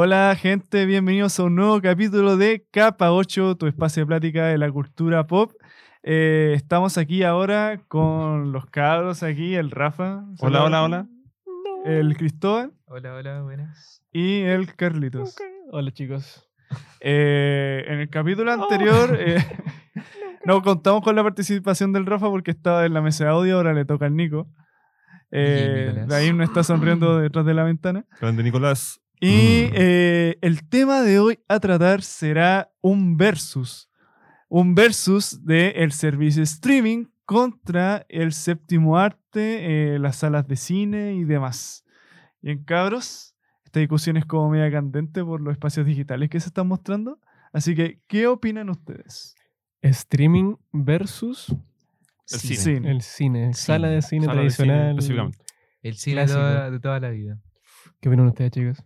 Hola 0.00 0.32
gente, 0.40 0.86
bienvenidos 0.86 1.40
a 1.40 1.42
un 1.42 1.56
nuevo 1.56 1.82
capítulo 1.82 2.36
de 2.36 2.64
Capa 2.70 3.10
8, 3.10 3.56
tu 3.56 3.66
espacio 3.66 4.02
de 4.02 4.06
plática 4.06 4.46
de 4.46 4.56
la 4.56 4.70
cultura 4.70 5.26
pop. 5.26 5.50
Eh, 6.04 6.52
estamos 6.54 6.96
aquí 6.98 7.24
ahora 7.24 7.82
con 7.88 8.52
los 8.52 8.66
cabros 8.66 9.24
aquí, 9.24 9.56
el 9.56 9.72
Rafa. 9.72 10.22
Hola, 10.38 10.62
hola, 10.62 10.84
hola. 10.84 11.08
El 11.84 12.16
Cristóbal 12.16 12.74
Hola, 12.86 13.12
hola, 13.12 13.42
buenas. 13.42 14.00
y 14.12 14.42
el 14.42 14.72
Carlitos. 14.76 15.34
Hola 15.72 15.90
chicos. 15.90 16.48
Eh, 17.00 17.82
en 17.88 17.98
el 17.98 18.08
capítulo 18.08 18.52
anterior 18.52 19.18
eh, 19.18 19.44
no 20.44 20.62
contamos 20.62 21.02
con 21.02 21.16
la 21.16 21.24
participación 21.24 21.92
del 21.92 22.06
Rafa 22.06 22.28
porque 22.28 22.52
estaba 22.52 22.86
en 22.86 22.94
la 22.94 23.02
mesa 23.02 23.24
de 23.24 23.30
audio, 23.30 23.56
ahora 23.56 23.74
le 23.74 23.84
toca 23.84 24.06
al 24.06 24.14
Nico. 24.14 24.46
Eh, 25.32 26.04
de 26.06 26.14
ahí 26.14 26.32
no 26.32 26.44
está 26.44 26.62
sonriendo 26.62 27.18
detrás 27.20 27.44
de 27.44 27.54
la 27.54 27.64
ventana. 27.64 28.06
Grande 28.20 28.44
Nicolás. 28.44 29.00
Y 29.20 29.68
Mm. 29.70 29.74
eh, 29.74 30.38
el 30.42 30.68
tema 30.68 31.02
de 31.02 31.18
hoy 31.18 31.38
a 31.48 31.58
tratar 31.60 32.02
será 32.02 32.70
un 32.80 33.16
versus. 33.16 33.90
Un 34.48 34.74
versus 34.74 35.44
del 35.44 35.72
el 35.76 35.92
servicio 35.92 36.42
streaming 36.42 37.06
contra 37.24 38.06
el 38.08 38.32
séptimo 38.32 38.96
arte, 38.96 39.94
eh, 39.94 39.98
las 39.98 40.16
salas 40.16 40.46
de 40.48 40.56
cine 40.56 41.14
y 41.14 41.24
demás. 41.24 41.84
Bien, 42.40 42.62
cabros, 42.64 43.34
esta 43.64 43.80
discusión 43.80 44.16
es 44.16 44.24
como 44.24 44.48
media 44.48 44.70
candente 44.70 45.22
por 45.24 45.40
los 45.40 45.52
espacios 45.52 45.84
digitales 45.84 46.30
que 46.30 46.40
se 46.40 46.48
están 46.48 46.66
mostrando. 46.68 47.18
Así 47.52 47.74
que, 47.74 48.00
¿qué 48.06 48.26
opinan 48.26 48.70
ustedes? 48.70 49.34
Streaming 49.82 50.54
versus 50.72 51.48
El 52.30 52.38
Sí, 52.40 52.56
cine. 52.56 52.90
el 52.90 53.02
cine. 53.02 53.54
Sala 53.54 53.88
de 53.88 54.00
cine 54.02 54.26
Sala 54.26 54.42
de 54.42 54.50
cine, 54.50 54.68
tradicional. 54.68 55.32
El 55.82 55.94
cine 55.96 56.20
de 56.22 56.26
toda, 56.26 56.70
de 56.70 56.80
toda 56.80 57.00
la 57.00 57.10
vida. 57.10 57.38
¿Qué 58.00 58.08
opinan 58.08 58.26
ustedes, 58.26 58.50
chicos? 58.52 58.84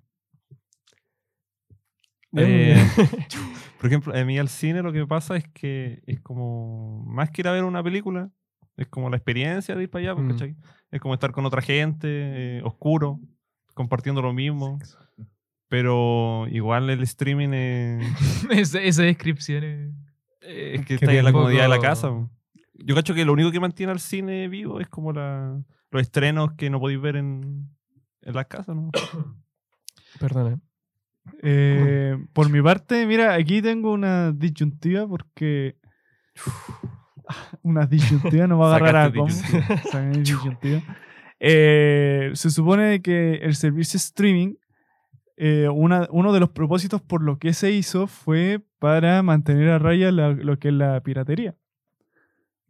Eh, 2.37 2.77
Por 3.81 3.87
ejemplo, 3.89 4.17
a 4.17 4.25
mí 4.25 4.39
al 4.39 4.49
cine 4.49 4.83
lo 4.83 4.93
que 4.93 5.07
pasa 5.07 5.37
es 5.37 5.49
que 5.49 6.03
es 6.07 6.21
como, 6.21 7.05
más 7.07 7.31
que 7.31 7.43
ir 7.43 7.49
a 7.49 7.53
ver 7.53 7.65
una 7.65 7.83
película, 7.83 8.31
es 8.77 8.87
como 8.89 9.11
la 9.11 9.17
experiencia 9.17 9.75
de 9.75 9.83
ir 9.83 9.91
para 9.91 10.03
allá, 10.05 10.15
pues, 10.15 10.27
Mm. 10.27 10.31
¿cachai? 10.31 10.57
Es 10.91 11.01
como 11.01 11.15
estar 11.15 11.33
con 11.33 11.45
otra 11.47 11.63
gente, 11.63 12.07
eh, 12.59 12.63
oscuro, 12.65 13.19
compartiendo 13.75 14.23
lo 14.23 14.33
mismo. 14.33 14.79
Pero 15.69 16.47
igual 16.51 16.91
el 16.91 17.03
streaming 17.03 17.49
es, 17.55 18.05
esa, 18.51 18.81
esa 18.81 19.03
descripción 19.03 19.65
es... 19.65 19.91
es 20.41 20.85
que 20.87 20.95
está 20.95 21.13
en 21.13 21.25
la 21.25 21.31
un 21.31 21.35
comodidad 21.35 21.63
de 21.63 21.69
la 21.69 21.77
poco- 21.77 21.87
casa. 21.89 22.29
Yo 22.75 22.95
cacho 22.95 23.15
que 23.15 23.25
lo 23.25 23.33
único 23.33 23.51
que 23.53 23.61
mantiene 23.61 23.93
al 23.93 24.01
cine 24.01 24.49
vivo 24.49 24.81
es 24.81 24.89
como 24.89 25.13
la, 25.13 25.63
los 25.91 26.03
estrenos 26.03 26.53
que 26.57 26.69
no 26.69 26.79
podéis 26.81 27.01
ver 27.01 27.17
en, 27.17 27.69
en 28.23 28.35
las 28.35 28.47
casas, 28.47 28.75
¿no? 28.77 28.91
Perdona. 30.21 30.61
Eh, 31.43 32.17
por 32.33 32.51
mi 32.51 32.61
parte, 32.63 33.07
mira, 33.07 33.35
aquí 33.35 33.63
tengo 33.63 33.93
una 33.93 34.33
disyuntiva 34.33 35.07
porque. 35.07 35.77
Una 37.63 37.87
disyuntiva, 37.87 38.47
no 38.47 38.59
va 38.59 38.73
a 38.73 38.77
agarrar 38.77 39.07
a 39.07 39.13
combo. 39.13 39.27
disyuntiva. 40.23 40.83
Eh, 41.41 42.31
se 42.35 42.51
supone 42.51 43.01
que 43.03 43.35
el 43.37 43.55
servicio 43.55 43.97
streaming, 43.97 44.55
eh, 45.37 45.69
una- 45.69 46.09
uno 46.11 46.33
de 46.33 46.41
los 46.41 46.51
propósitos 46.51 47.01
por 47.01 47.23
lo 47.23 47.39
que 47.39 47.53
se 47.53 47.73
hizo 47.73 48.07
fue 48.07 48.61
para 48.79 49.23
mantener 49.23 49.71
a 49.71 49.79
raya 49.79 50.11
la- 50.13 50.31
lo 50.33 50.59
que 50.59 50.69
es 50.69 50.75
la 50.75 51.01
piratería. 51.03 51.55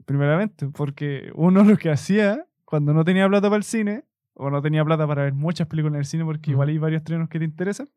Primeramente, 0.04 0.68
porque 0.68 1.30
uno 1.34 1.64
lo 1.64 1.76
que 1.76 1.90
hacía 1.90 2.46
cuando 2.64 2.92
no 2.92 3.04
tenía 3.04 3.28
plata 3.28 3.48
para 3.48 3.56
el 3.58 3.62
cine, 3.64 4.04
o 4.34 4.50
no 4.50 4.62
tenía 4.62 4.84
plata 4.84 5.06
para 5.06 5.24
ver 5.24 5.34
muchas 5.34 5.66
películas 5.68 5.94
en 5.94 5.98
el 6.00 6.06
cine, 6.06 6.24
porque 6.24 6.50
igual 6.50 6.68
hay 6.70 6.78
varios 6.78 7.00
estrenos 7.00 7.28
que 7.28 7.38
te 7.38 7.44
interesan, 7.44 7.88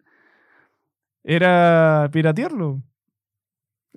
era 1.28 2.08
piratearlo. 2.14 2.82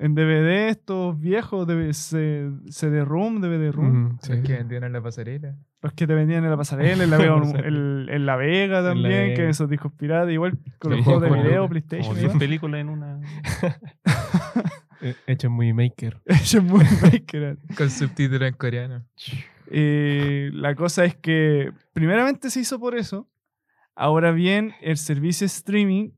En 0.01 0.15
DVD, 0.15 0.69
estos 0.69 1.19
viejos, 1.19 1.67
de 1.67 1.93
CD-ROOM, 1.93 3.41
DVD-ROOM, 3.41 3.91
Mm, 4.15 4.19
sí. 4.23 4.33
Los 4.33 4.41
que 4.47 4.53
vendían 4.55 4.85
en 4.85 4.93
la 4.93 5.03
pasarela. 5.03 5.57
los 5.83 5.93
que 5.93 6.07
te 6.07 6.15
vendían 6.15 6.45
en 6.45 6.51
la 6.51 6.57
pasarela, 6.57 7.03
en 7.03 7.11
la 7.11 7.17
Vega, 7.19 7.35
en, 7.67 8.09
en 8.09 8.27
la 8.27 8.37
Vega 8.37 8.79
En 8.79 8.85
la 8.85 8.91
también, 8.91 9.35
que 9.35 9.49
esos 9.49 9.69
discos 9.69 9.93
piratas, 9.93 10.31
igual 10.33 10.57
con 10.79 10.93
los 10.93 11.05
juegos 11.05 11.23
de 11.23 11.29
como- 11.29 11.43
video, 11.43 11.57
Como 11.63 11.69
PlayStation. 11.71 12.15
10 12.17 12.33
¿no? 12.35 12.39
películas 12.39 12.81
en 12.81 12.89
una. 12.91 13.21
Eh, 15.01 15.15
Hecho 15.29 15.49
muy 15.49 15.73
maker. 15.73 16.21
Eso 16.27 16.59
es 16.59 16.65
muy 16.65 16.85
maker. 17.03 17.57
Con 17.77 17.89
subtítulos 17.89 18.49
en 18.49 18.55
coreano. 18.55 19.05
Eh, 19.71 20.51
la 20.53 20.75
cosa 20.75 21.05
es 21.05 21.15
que 21.15 21.71
primeramente 21.93 22.51
se 22.51 22.59
hizo 22.61 22.81
por 22.81 22.97
eso. 22.97 23.29
Ahora 23.95 24.33
bien, 24.33 24.73
el 24.81 24.97
servicio 24.97 25.45
streaming, 25.47 26.11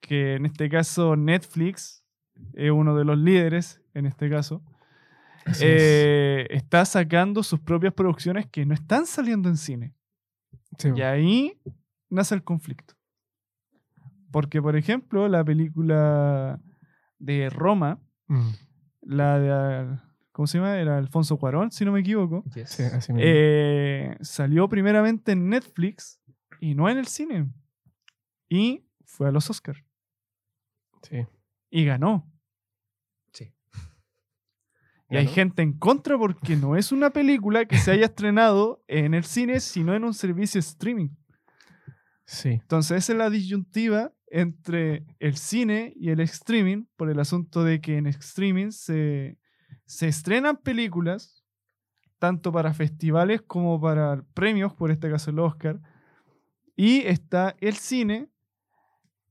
que 0.00 0.34
en 0.34 0.46
este 0.46 0.68
caso 0.68 1.16
Netflix 1.16 2.04
es 2.54 2.70
uno 2.70 2.96
de 2.96 3.04
los 3.04 3.18
líderes, 3.18 3.80
en 3.94 4.06
este 4.06 4.28
caso, 4.30 4.62
Así 5.44 5.64
es. 5.64 5.70
eh, 5.82 6.46
está 6.50 6.84
sacando 6.84 7.42
sus 7.42 7.60
propias 7.60 7.94
producciones 7.94 8.46
que 8.46 8.66
no 8.66 8.74
están 8.74 9.06
saliendo 9.06 9.48
en 9.48 9.56
cine. 9.56 9.94
Sí, 10.78 10.90
Y 10.94 11.02
ahí 11.02 11.60
nace 12.10 12.34
el 12.34 12.42
conflicto. 12.44 12.94
Porque, 14.30 14.60
por 14.60 14.76
ejemplo, 14.76 15.28
la 15.28 15.42
película 15.44 16.60
de 17.18 17.48
Roma, 17.48 17.98
mm, 18.26 18.48
la 19.02 19.38
de, 19.38 19.98
¿cómo 20.32 20.46
se 20.46 20.58
llama? 20.58 20.76
Era 20.76 20.98
Alfonso 20.98 21.38
Cuarón, 21.38 21.70
si 21.70 21.84
no 21.86 21.92
me 21.92 22.00
equivoco. 22.00 22.44
Yes. 22.54 22.68
sí, 22.70 22.82
así. 22.82 23.12
Eh, 23.16 24.16
salió 24.20 24.68
primeramente 24.68 25.32
en 25.32 25.48
Netflix 25.48 26.20
y 26.60 26.74
no 26.74 26.90
en 26.90 26.98
el 26.98 27.06
cine. 27.06 27.48
Y 28.48 28.85
fue 29.16 29.28
a 29.28 29.32
los 29.32 29.48
Oscars. 29.48 29.82
sí. 31.02 31.26
Y 31.68 31.84
ganó. 31.84 32.30
Sí. 33.32 33.52
Y 35.10 35.16
hay 35.16 35.26
gente 35.26 35.62
en 35.62 35.72
contra 35.72 36.16
porque 36.16 36.54
no 36.54 36.76
es 36.76 36.92
una 36.92 37.10
película 37.10 37.64
que 37.64 37.78
se 37.78 37.90
haya 37.90 38.06
estrenado 38.06 38.84
en 38.86 39.14
el 39.14 39.24
cine, 39.24 39.60
sino 39.60 39.94
en 39.94 40.04
un 40.04 40.14
servicio 40.14 40.60
streaming. 40.60 41.08
Sí. 42.24 42.50
Entonces 42.50 42.98
esa 42.98 43.12
es 43.12 43.18
la 43.18 43.30
disyuntiva 43.30 44.12
entre 44.28 45.06
el 45.18 45.36
cine 45.36 45.92
y 45.96 46.10
el 46.10 46.20
streaming 46.20 46.84
por 46.96 47.10
el 47.10 47.18
asunto 47.18 47.64
de 47.64 47.80
que 47.80 47.96
en 47.96 48.06
streaming 48.06 48.70
se, 48.70 49.38
se 49.86 50.08
estrenan 50.08 50.58
películas 50.58 51.44
tanto 52.18 52.52
para 52.52 52.74
festivales 52.74 53.42
como 53.42 53.80
para 53.80 54.22
premios, 54.34 54.74
por 54.74 54.90
este 54.90 55.10
caso 55.10 55.30
el 55.30 55.38
Oscar, 55.38 55.80
y 56.74 57.00
está 57.06 57.56
el 57.60 57.76
cine 57.76 58.30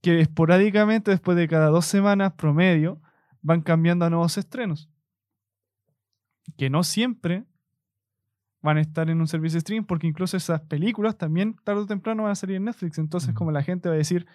que 0.06 0.22
esporádicamente 0.22 1.10
después 1.10 1.36
de 1.36 1.48
cada 1.48 1.70
dos 1.70 1.88
semanas 1.88 2.34
promedio 2.34 3.02
van 3.42 3.62
cambiando 3.62 4.06
a 4.06 4.12
nuevos 4.12 4.38
estrenos 4.38 4.88
que 6.58 6.70
no 6.70 6.84
siempre 6.84 7.44
van 8.62 8.78
a 8.78 8.82
estar 8.82 9.10
en 9.10 9.20
un 9.20 9.28
servicio 9.28 9.56
de 9.56 9.62
streaming 9.62 9.88
porque 9.88 10.06
incluso 10.06 10.38
esas 10.38 10.62
películas 10.62 11.18
también 11.18 11.56
tarde 11.64 11.82
o 11.82 11.88
temprano 11.88 12.22
van 12.22 12.34
a 12.34 12.36
salir 12.36 12.58
en 12.58 12.66
Netflix. 12.66 13.00
Entonces, 13.00 13.34
como 13.34 13.52
la 13.52 13.64
gente 13.64 13.90
va 13.90 13.96
a 13.96 13.98
decir, 13.98 14.28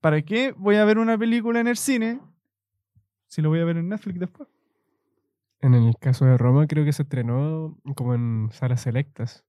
¿para 0.00 0.22
qué 0.22 0.54
voy 0.56 0.76
a 0.76 0.84
ver 0.84 0.98
una 0.98 1.18
película 1.18 1.58
en 1.58 1.66
el 1.66 1.76
cine 1.76 2.20
si 3.26 3.42
lo 3.42 3.48
voy 3.48 3.58
a 3.58 3.64
ver 3.64 3.78
en 3.78 3.88
Netflix 3.88 4.20
después? 4.20 4.48
En 5.62 5.74
el 5.74 5.96
caso 5.96 6.26
de 6.26 6.38
Roma 6.38 6.68
creo 6.68 6.84
que 6.84 6.92
se 6.92 7.02
estrenó 7.02 7.76
como 7.96 8.14
en 8.14 8.50
salas 8.52 8.82
selectas. 8.82 9.44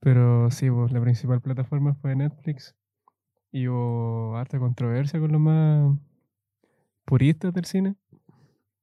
Pero 0.00 0.50
sí, 0.50 0.70
pues, 0.70 0.92
la 0.92 1.00
principal 1.00 1.40
plataforma 1.40 1.94
fue 1.94 2.14
Netflix. 2.14 2.76
Y 3.52 3.68
hubo 3.68 4.36
harta 4.36 4.58
controversia 4.58 5.18
con 5.20 5.32
los 5.32 5.40
más 5.40 5.96
puristas 7.04 7.52
del 7.54 7.64
cine. 7.64 7.94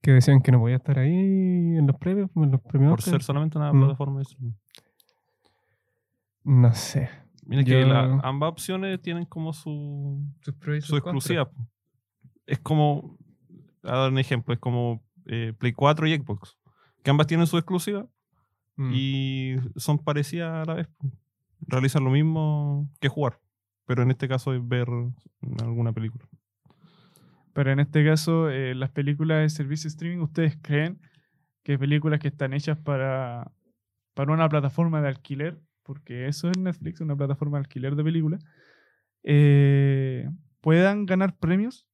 Que 0.01 0.12
decían 0.12 0.42
que 0.42 0.51
no 0.51 0.60
podía 0.60 0.75
estar 0.77 1.00
ahí 1.00 1.13
en 1.13 1.88
los 1.88 1.95
premios, 1.98 2.30
en 2.36 2.51
los 2.51 2.62
premios 2.62 2.92
Por 2.92 3.00
Oscar. 3.00 3.13
ser 3.13 3.24
solamente 3.24 3.57
una 3.57 3.71
Mm. 3.71 3.80
plataforma 3.80 4.18
de 4.18 4.24
streaming. 4.24 4.54
No 6.44 6.74
sé. 6.74 7.10
Mira 7.45 7.63
que 7.63 7.71
Yo- 7.81 7.88
la- 7.88 8.19
ambas 8.24 8.50
opciones 8.51 9.01
tienen 9.01 9.25
como 9.25 9.54
su, 9.54 10.25
Sus 10.81 10.98
exclusiva. 10.98 11.50
Es 12.45 12.60
como, 12.60 13.18
a 13.83 13.98
dar 13.98 14.12
un 14.12 14.19
ejemplo, 14.19 14.54
es 14.54 14.60
como 14.60 15.04
eh, 15.25 15.54
Play 15.57 15.71
4 15.71 16.06
y 16.06 16.15
Xbox, 16.18 16.57
que 17.01 17.10
ambas 17.10 17.27
tienen 17.27 17.48
su 17.48 17.57
exclusiva 17.57 18.06
Mm. 18.75 18.92
y 18.94 19.56
son 19.77 19.98
parecidas 20.00 20.51
a 20.51 20.65
la 20.69 20.74
vez. 20.75 20.89
Realizan 21.62 22.04
lo 22.04 22.10
mismo 22.10 22.89
que 23.00 23.07
jugar, 23.07 23.39
pero 23.85 24.03
en 24.03 24.12
este 24.12 24.27
caso 24.27 24.53
es 24.53 24.65
ver 24.68 24.88
alguna 25.62 25.91
película. 25.94 26.25
Pero 27.53 27.71
en 27.71 27.80
este 27.80 28.03
caso, 28.06 28.50
eh, 28.50 28.74
las 28.74 28.89
películas 28.89 29.41
de 29.41 29.50
servicio 29.50 29.88
streaming, 29.88 30.24
¿ustedes 30.24 30.57
creen 30.62 31.00
que 31.63 31.77
películas 31.77 32.19
que 32.19 32.27
están 32.30 32.53
hechas 32.53 32.77
para, 32.77 33.51
para 34.15 34.33
una 34.33 34.50
plataforma 34.50 35.01
de 35.01 35.07
alquiler, 35.09 35.59
porque 35.83 36.27
eso 36.27 36.50
es 36.50 36.57
Netflix, 36.57 37.00
una 37.01 37.15
plataforma 37.15 37.57
de 37.57 37.62
alquiler 37.65 37.95
de 37.95 38.03
películas, 38.03 38.44
eh, 39.24 40.27
puedan 40.62 41.06
ganar 41.06 41.36
premios 41.38 41.88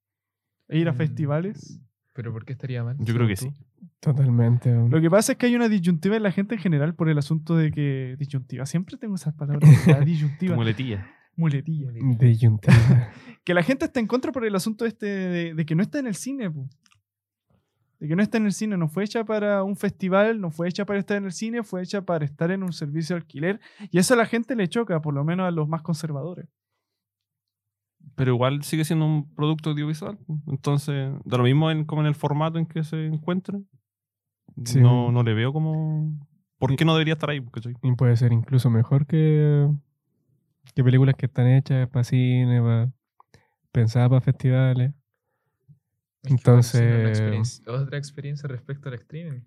e 0.68 0.80
ir 0.80 0.88
a 0.90 0.94
Mm. 0.94 0.96
festivales? 0.96 1.80
Pero 2.14 2.32
¿por 2.34 2.46
qué 2.46 2.54
estaría 2.54 2.84
mal? 2.84 2.98
Yo 3.00 3.14
creo 3.14 3.28
que 3.28 3.36
sí. 3.36 3.52
Totalmente. 4.00 4.74
Lo 4.90 5.00
que 5.02 5.10
pasa 5.10 5.34
es 5.34 5.38
que 5.38 5.46
hay 5.46 5.56
una 5.56 5.70
disyuntiva 5.70 6.18
en 6.18 6.24
la 6.24 6.32
gente 6.32 6.56
en 6.56 6.62
general 6.62 6.96
por 6.96 7.10
el 7.10 7.18
asunto 7.18 7.56
de 7.56 7.72
que. 7.72 8.16
Disyuntiva, 8.18 8.66
siempre 8.66 8.98
tengo 8.98 9.16
esas 9.16 9.34
palabras. 9.34 9.70
la 9.88 10.00
disyuntiva. 10.02 10.54
Como 10.56 10.66
letilla. 11.48 11.92
Muletilla. 11.92 12.18
Disyuntiva. 12.18 13.14
Que 13.46 13.54
la 13.54 13.64
gente 13.64 13.86
está 13.86 14.00
en 14.00 14.06
contra 14.06 14.32
por 14.32 14.46
el 14.46 14.54
asunto 14.54 14.86
este 14.86 15.08
de, 15.08 15.54
de 15.56 15.66
que 15.66 15.74
no 15.74 15.82
está 15.82 15.98
en 15.98 16.06
el 16.06 16.14
cine, 16.14 16.52
po. 16.52 16.70
De 18.00 18.08
que 18.08 18.16
no 18.16 18.22
está 18.22 18.38
en 18.38 18.46
el 18.46 18.54
cine, 18.54 18.78
no 18.78 18.88
fue 18.88 19.04
hecha 19.04 19.26
para 19.26 19.64
un 19.64 19.76
festival, 19.76 20.40
no 20.40 20.52
fue 20.52 20.68
hecha 20.68 20.86
para 20.86 21.00
estar 21.00 21.18
en 21.18 21.26
el 21.26 21.32
cine, 21.32 21.64
fue 21.64 21.82
hecha 21.82 22.02
para 22.02 22.26
estar 22.26 22.52
en 22.52 22.64
un 22.64 22.74
servicio 22.74 23.16
de 23.16 23.22
alquiler. 23.22 23.60
Y 23.92 23.98
eso 23.98 24.14
a 24.14 24.18
la 24.18 24.26
gente 24.26 24.56
le 24.56 24.68
choca, 24.68 25.02
por 25.02 25.14
lo 25.14 25.24
menos 25.24 25.48
a 25.48 25.52
los 25.52 25.68
más 25.68 25.82
conservadores. 25.82 26.48
Pero 28.16 28.34
igual 28.34 28.64
sigue 28.64 28.86
siendo 28.86 29.06
un 29.06 29.34
producto 29.34 29.72
audiovisual. 29.72 30.18
Entonces, 30.48 31.12
da 31.26 31.38
lo 31.38 31.44
mismo 31.44 31.72
en, 31.72 31.86
como 31.86 32.02
en 32.02 32.08
el 32.08 32.16
formato 32.16 32.58
en 32.58 32.66
que 32.66 32.84
se 32.84 33.08
encuentre. 33.08 33.60
Sí. 34.64 34.80
No, 34.80 35.12
no 35.12 35.24
le 35.24 35.34
veo 35.34 35.52
como. 35.52 36.18
¿Por 36.58 36.76
qué 36.76 36.86
no 36.86 36.94
debería 36.94 37.14
estar 37.14 37.30
ahí? 37.30 37.42
Y 37.84 37.96
puede 37.96 38.16
ser 38.18 38.34
incluso 38.34 38.70
mejor 38.70 39.08
que, 39.08 39.68
que 40.74 40.84
películas 40.84 41.16
que 41.16 41.26
están 41.26 41.48
hechas 41.48 41.88
para 41.90 42.04
cine, 42.04 42.62
para, 42.62 42.92
pensadas 43.72 44.10
para 44.10 44.22
festivales. 44.22 44.92
Es 46.24 46.32
Entonces- 46.32 46.82
experiencia- 47.10 47.64
otra 47.72 47.98
experiencia 47.98 48.48
respecto 48.50 48.90
al 48.90 48.96
streaming. 48.96 49.42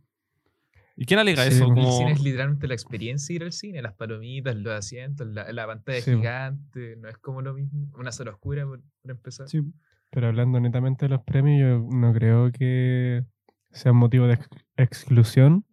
¿Y 0.97 1.07
quién 1.07 1.21
alega 1.21 1.43
Sí, 1.45 1.55
eso? 1.55 1.65
El 1.65 1.71
Como... 1.75 1.91
cine 1.99 2.13
es 2.13 2.23
literalmente 2.23 2.67
la 2.69 2.75
experiencia 2.75 3.33
de 3.33 3.37
ir 3.37 3.43
al 3.45 3.53
cine, 3.53 3.81
las 3.83 3.95
palomitas, 3.95 4.55
los 4.57 4.73
asientos, 4.75 5.27
la, 5.27 5.51
la 5.53 5.67
pantalla 5.67 6.01
Sí. 6.03 6.15
gigante, 6.15 6.97
no 6.97 7.09
es 7.09 7.17
como 7.19 7.41
lo 7.41 7.55
mismo, 7.55 7.89
una 7.99 8.13
sala 8.13 8.31
oscura 8.33 8.65
por, 8.67 8.83
por 9.01 9.11
empezar. 9.11 9.49
Sí. 9.49 9.63
Pero 10.11 10.27
hablando 10.29 10.61
netamente 10.61 11.07
de 11.07 11.11
los 11.11 11.23
premios, 11.23 11.61
yo 11.61 11.97
no 11.97 12.13
creo 12.13 12.53
que 12.53 13.25
sea 13.71 13.93
un 13.93 13.99
motivo 13.99 14.27
de 14.27 14.35
ex- 14.35 14.49
exclusión 14.77 15.65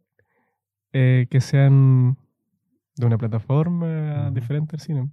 eh, 0.93 1.27
que 1.29 1.41
sean 1.41 2.17
de 2.95 3.05
una 3.05 3.17
plataforma 3.17 4.31
diferente 4.31 4.75
al 4.77 4.79
cine. 4.79 5.09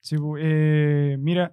Sí, 0.00 0.16
eh, 0.40 1.16
mira, 1.18 1.52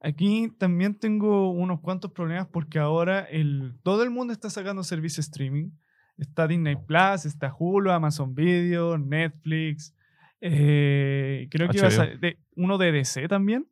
aquí 0.00 0.50
también 0.58 0.94
tengo 0.98 1.50
unos 1.50 1.80
cuantos 1.80 2.12
problemas 2.12 2.46
porque 2.48 2.78
ahora 2.78 3.20
el, 3.20 3.74
todo 3.82 4.02
el 4.02 4.10
mundo 4.10 4.32
está 4.32 4.48
sacando 4.50 4.82
servicio 4.84 5.20
streaming. 5.20 5.70
Está 6.16 6.46
Disney 6.46 6.76
Plus, 6.76 7.24
está 7.26 7.52
Hulu, 7.58 7.90
Amazon 7.90 8.34
Video, 8.34 8.96
Netflix. 8.98 9.94
eh, 10.40 11.48
creo 11.50 11.68
que 11.68 11.78
iba 11.78 11.88
a 11.88 12.06
de- 12.18 12.38
uno 12.56 12.78
de 12.78 12.92
DC 12.92 13.26
también, 13.28 13.66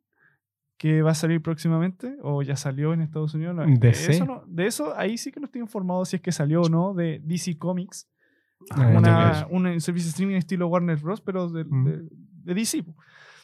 que 0.77 1.01
va 1.01 1.11
a 1.11 1.15
salir 1.15 1.41
próximamente, 1.41 2.17
o 2.21 2.41
ya 2.41 2.55
salió 2.55 2.93
en 2.93 3.01
Estados 3.01 3.33
Unidos. 3.35 3.55
no, 3.55 3.63
de, 3.65 3.77
DC. 3.77 4.11
eso 4.11 4.25
no- 4.25 4.43
de 4.47 4.65
eso 4.65 4.97
ahí 4.97 5.17
sí 5.17 5.31
que 5.31 5.39
no 5.39 5.45
estoy 5.45 5.61
informado 5.61 6.03
si 6.03 6.15
es 6.17 6.21
que 6.21 6.31
salió 6.31 6.61
o 6.63 6.69
no, 6.69 6.93
de 6.93 7.21
DC 7.23 7.57
Comics. 7.57 8.09
Ah, 8.71 8.93
una, 8.97 9.47
un 9.49 9.81
servicio 9.81 10.07
de 10.07 10.11
streaming 10.11 10.35
estilo 10.35 10.67
Warner 10.67 10.97
Bros., 10.97 11.21
pero 11.21 11.49
de, 11.49 11.63
Mm. 11.65 11.83
de- 11.85 12.09
de 12.45 12.53
DC. 12.53 12.83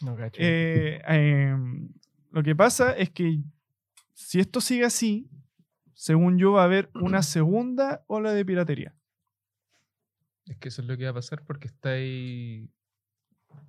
No, 0.01 0.15
cacho. 0.15 0.39
Eh, 0.41 1.01
em, 1.07 1.89
lo 2.31 2.43
que 2.43 2.55
pasa 2.55 2.93
es 2.93 3.09
que 3.09 3.39
si 4.13 4.39
esto 4.39 4.61
sigue 4.61 4.85
así, 4.85 5.29
según 5.93 6.37
yo, 6.37 6.53
va 6.53 6.61
a 6.61 6.65
haber 6.65 6.89
una 6.93 7.21
segunda 7.23 8.03
ola 8.07 8.33
de 8.33 8.45
piratería. 8.45 8.95
Es 10.45 10.57
que 10.57 10.69
eso 10.69 10.81
es 10.81 10.87
lo 10.87 10.97
que 10.97 11.03
va 11.03 11.11
a 11.11 11.15
pasar 11.15 11.43
porque 11.43 11.67
estáis, 11.67 12.69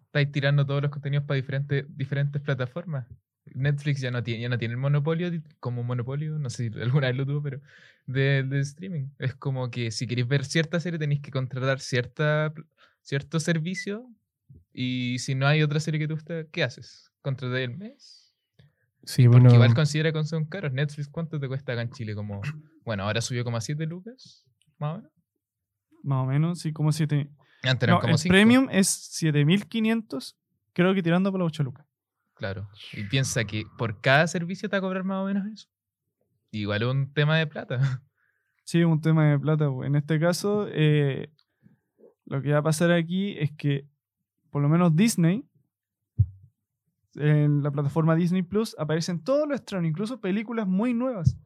estáis 0.07 0.33
tirando 0.33 0.65
todos 0.65 0.81
los 0.83 0.91
contenidos 0.91 1.27
para 1.27 1.37
diferentes, 1.37 1.85
diferentes 1.89 2.41
plataformas. 2.41 3.07
Netflix 3.53 4.01
ya 4.01 4.11
no 4.11 4.23
tiene, 4.23 4.43
ya 4.43 4.49
no 4.49 4.59
tiene 4.59 4.73
el 4.73 4.79
monopolio 4.79 5.31
como 5.59 5.83
monopolio, 5.83 6.39
no 6.39 6.51
sé 6.51 6.71
si 6.71 6.81
alguna 6.81 7.09
vez 7.09 7.17
lo 7.17 7.27
tuvo, 7.27 7.43
pero 7.43 7.61
de, 8.07 8.45
de 8.45 8.61
streaming. 8.61 9.09
Es 9.19 9.35
como 9.35 9.71
que 9.71 9.91
si 9.91 10.07
queréis 10.07 10.29
ver 10.29 10.45
cierta 10.45 10.81
serie 10.81 10.99
tenéis 10.99 11.21
que 11.21 11.31
contratar 11.31 11.81
cierta, 11.81 12.55
cierto 13.03 13.41
servicio 13.41 14.09
y 14.73 15.19
si 15.19 15.35
no 15.35 15.47
hay 15.47 15.63
otra 15.63 15.81
serie 15.81 15.99
que 16.01 16.07
te 16.09 16.15
gusta, 16.15 16.45
¿qué 16.51 16.63
haces? 16.65 17.11
¿Contratáis 17.23 17.69
el 17.69 17.77
mes? 17.77 18.35
sí, 19.05 19.25
Porque 19.25 19.41
bueno, 19.41 19.55
igual 19.55 19.75
considera 19.75 20.13
que 20.13 20.23
son 20.25 20.45
caros. 20.45 20.73
Netflix, 20.73 21.09
¿cuánto 21.09 21.41
te 21.41 21.49
cuesta 21.49 21.73
acá 21.73 21.83
en 21.83 21.91
Chile? 21.91 22.15
Como, 22.15 22.41
bueno, 22.85 23.05
ahora 23.05 23.21
subió 23.21 23.45
como 23.45 23.57
a 23.57 23.61
7 23.61 23.85
lucas, 23.87 24.45
más 24.79 24.95
o 24.95 24.97
menos. 24.99 25.13
Más 26.03 26.23
o 26.25 26.27
menos, 26.27 26.59
sí, 26.61 26.73
como 26.73 26.93
7. 26.93 27.31
Antes 27.63 27.89
No, 27.89 28.01
como 28.01 28.13
el 28.15 28.19
5. 28.19 28.33
premium 28.33 28.69
es 28.71 28.89
7500, 28.89 30.37
creo 30.73 30.95
que 30.95 31.03
tirando 31.03 31.31
por 31.31 31.41
las 31.41 31.47
8 31.49 31.63
lucas. 31.65 31.87
Claro. 32.35 32.69
Y 32.95 33.05
piensa 33.05 33.45
que 33.45 33.65
por 33.77 34.01
cada 34.01 34.27
servicio 34.27 34.69
te 34.69 34.75
va 34.77 34.79
a 34.79 34.81
cobrar 34.81 35.05
más 35.05 35.19
o 35.19 35.27
menos 35.27 35.47
eso. 35.47 35.69
Igual 36.53 36.83
es 36.83 36.89
un 36.89 37.13
tema 37.13 37.37
de 37.39 37.47
plata. 37.47 37.79
Sí, 38.63 38.85
un 38.85 39.01
tema 39.01 39.29
de 39.29 39.39
plata. 39.39 39.67
pu. 39.69 39.83
En 39.83 39.97
este 39.97 40.21
caso, 40.21 40.69
eh, 40.71 41.33
lo 42.27 42.41
que 42.41 42.53
va 42.53 42.59
a 42.59 42.63
pasar 42.63 42.93
aquí 42.93 43.37
es 43.37 43.51
que, 43.51 43.85
por 44.51 44.63
lo 44.63 44.69
menos 44.69 44.95
Disney, 44.97 45.45
en 47.15 47.63
la 47.63 47.71
plataforma 47.71 48.15
Disney 48.15 48.43
Plus, 48.43 48.77
aparecen 48.79 49.23
todos 49.23 49.49
los 49.49 49.61
estrenos, 49.61 49.89
incluso 49.89 50.21
películas 50.21 50.67
muy 50.67 50.95
nuevas. 50.95 51.39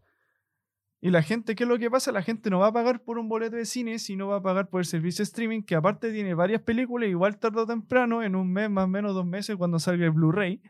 Y 1.01 1.11
la 1.11 1.23
gente, 1.23 1.55
¿qué 1.55 1.65
es 1.65 1.69
lo 1.69 1.79
que 1.79 1.91
pasa? 1.91 2.13
La 2.13 2.23
gente 2.23 2.49
no 2.49 2.61
va 2.61 2.69
a 2.69 2.73
pagar 2.73 3.03
por 3.03 3.19
un 3.19 3.29
boleto 3.29 3.57
de 3.57 3.67
cine, 3.67 3.99
sino 3.99 4.29
va 4.29 4.37
a 4.37 4.43
pagar 4.43 4.71
por 4.71 4.81
el 4.81 4.87
servicio 4.87 5.23
de 5.23 5.25
streaming, 5.25 5.63
que 5.63 5.75
aparte 5.75 6.11
tiene 6.13 6.33
varias 6.33 6.63
películas, 6.63 7.11
igual 7.11 7.39
tarde 7.39 7.61
o 7.61 7.67
temprano, 7.67 8.23
en 8.23 8.35
un 8.35 8.51
mes, 8.51 8.71
más 8.71 8.85
o 8.85 8.89
menos 8.89 9.15
dos 9.15 9.27
meses, 9.27 9.57
cuando 9.57 9.79
salga 9.79 10.07
el 10.07 10.13
Blu-ray, 10.13 10.63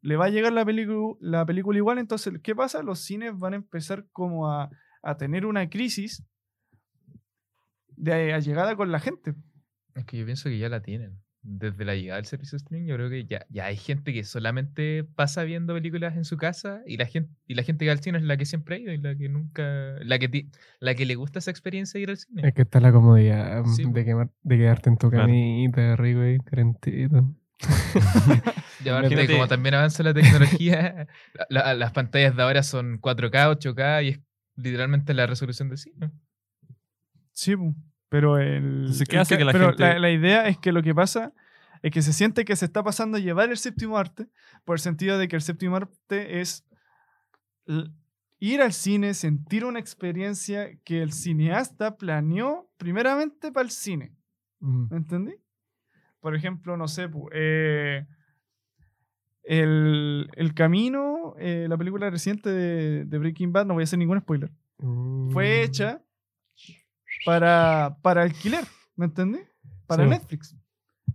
le 0.00 0.16
va 0.16 0.26
a 0.26 0.28
llegar 0.28 0.52
la, 0.52 0.64
película 0.64 1.16
la 1.20 1.44
película 1.44 1.76
igual. 1.76 1.98
Entonces, 1.98 2.34
¿qué 2.42 2.54
pasa? 2.54 2.84
Los 2.84 3.00
cines 3.00 3.36
van 3.36 3.54
a 3.54 3.56
empezar 3.56 4.06
como 4.12 4.48
a, 4.48 4.70
a 5.02 5.16
tener 5.16 5.44
una 5.44 5.68
crisis 5.68 6.24
de 7.96 8.32
allegada 8.32 8.76
con 8.76 8.92
la 8.92 9.00
gente. 9.00 9.34
Es 9.96 10.04
que 10.04 10.18
yo 10.18 10.24
pienso 10.24 10.48
que 10.48 10.58
ya 10.58 10.68
la 10.68 10.82
tienen. 10.82 11.23
Desde 11.46 11.84
la 11.84 11.94
llegada 11.94 12.16
del 12.16 12.24
servicio 12.24 12.56
de 12.56 12.62
streaming, 12.62 12.86
yo 12.88 12.94
creo 12.96 13.10
que 13.10 13.26
ya, 13.26 13.44
ya 13.50 13.66
hay 13.66 13.76
gente 13.76 14.14
que 14.14 14.24
solamente 14.24 15.04
pasa 15.04 15.44
viendo 15.44 15.74
películas 15.74 16.16
en 16.16 16.24
su 16.24 16.38
casa 16.38 16.80
y 16.86 16.96
la 16.96 17.04
gente, 17.04 17.30
y 17.46 17.54
la 17.54 17.62
gente 17.62 17.84
que 17.84 17.90
va 17.90 17.92
al 17.92 18.00
cine 18.00 18.16
es 18.16 18.24
la 18.24 18.38
que 18.38 18.46
siempre 18.46 18.76
ha 18.76 18.78
ido 18.78 18.92
y 18.94 18.96
la 18.96 19.14
que 19.14 19.28
nunca. 19.28 19.62
La 20.04 20.18
que, 20.18 20.28
ti- 20.30 20.50
la 20.80 20.94
que 20.94 21.04
le 21.04 21.16
gusta 21.16 21.40
esa 21.40 21.50
experiencia 21.50 21.98
de 21.98 22.02
ir 22.02 22.08
al 22.10 22.16
cine. 22.16 22.42
es 22.48 22.54
que 22.54 22.62
está 22.62 22.80
la 22.80 22.92
comodidad 22.92 23.62
mm, 23.62 23.74
Sí, 23.74 23.84
de, 23.84 24.06
quemar- 24.06 24.30
de 24.42 24.56
quedarte 24.56 24.88
en 24.88 24.96
tu 24.96 25.10
Claro. 25.10 25.26
camita, 25.26 25.96
rico 25.96 26.26
y 26.26 26.38
calentito. 26.38 27.34
Y 28.84 28.88
aparte, 28.88 29.26
como 29.32 29.46
también 29.46 29.74
avanza 29.74 30.02
la 30.02 30.14
tecnología, 30.14 31.06
la- 31.50 31.62
la- 31.66 31.74
las 31.74 31.92
pantallas 31.92 32.34
de 32.36 32.42
ahora 32.42 32.62
son 32.62 32.98
4K, 33.00 33.50
8K 33.58 34.04
y 34.04 34.08
es 34.08 34.20
literalmente 34.56 35.12
la 35.14 35.26
resolución 35.26 35.68
de 35.68 35.76
cine. 35.76 36.10
Sí, 37.32 37.54
pero 38.08 38.38
el, 38.38 38.80
Entonces, 38.80 39.08
¿qué 39.08 39.16
el 39.16 39.22
hace 39.22 39.34
ca- 39.34 39.38
que 39.38 39.44
la 39.44 39.52
pero 39.52 39.66
gente- 39.68 39.82
la, 39.82 39.98
la 39.98 40.10
idea 40.10 40.48
es 40.48 40.58
que 40.58 40.72
lo 40.72 40.82
que 40.82 40.94
pasa 40.94 41.32
es 41.84 41.90
que 41.92 42.00
se 42.00 42.12
siente 42.14 42.44
que 42.46 42.56
se 42.56 42.64
está 42.64 42.82
pasando 42.82 43.18
a 43.18 43.20
llevar 43.20 43.50
el 43.50 43.58
séptimo 43.58 43.98
arte, 43.98 44.26
por 44.64 44.76
el 44.76 44.80
sentido 44.80 45.18
de 45.18 45.28
que 45.28 45.36
el 45.36 45.42
séptimo 45.42 45.76
arte 45.76 46.40
es 46.40 46.64
ir 48.38 48.62
al 48.62 48.72
cine, 48.72 49.12
sentir 49.12 49.64
una 49.66 49.80
experiencia 49.80 50.78
que 50.84 51.02
el 51.02 51.12
cineasta 51.12 51.96
planeó 51.96 52.70
primeramente 52.78 53.52
para 53.52 53.64
el 53.64 53.70
cine. 53.70 54.14
Mm. 54.60 54.86
¿Me 54.90 54.96
entendí? 54.96 55.34
Por 56.20 56.34
ejemplo, 56.34 56.76
no 56.78 56.88
sé, 56.88 57.10
eh, 57.32 58.06
el, 59.42 60.30
el 60.36 60.54
Camino, 60.54 61.34
eh, 61.38 61.66
la 61.68 61.76
película 61.76 62.08
reciente 62.08 62.48
de, 62.50 63.04
de 63.04 63.18
Breaking 63.18 63.52
Bad, 63.52 63.66
no 63.66 63.74
voy 63.74 63.82
a 63.82 63.84
hacer 63.84 63.98
ningún 63.98 64.20
spoiler, 64.20 64.50
fue 64.78 65.60
Mm. 65.60 65.64
hecha 65.64 66.02
para, 67.26 67.98
para 68.02 68.22
alquiler, 68.22 68.64
¿me 68.96 69.04
entendí? 69.06 69.38
Para 69.86 70.04
Sí. 70.04 70.10
Netflix. 70.10 70.56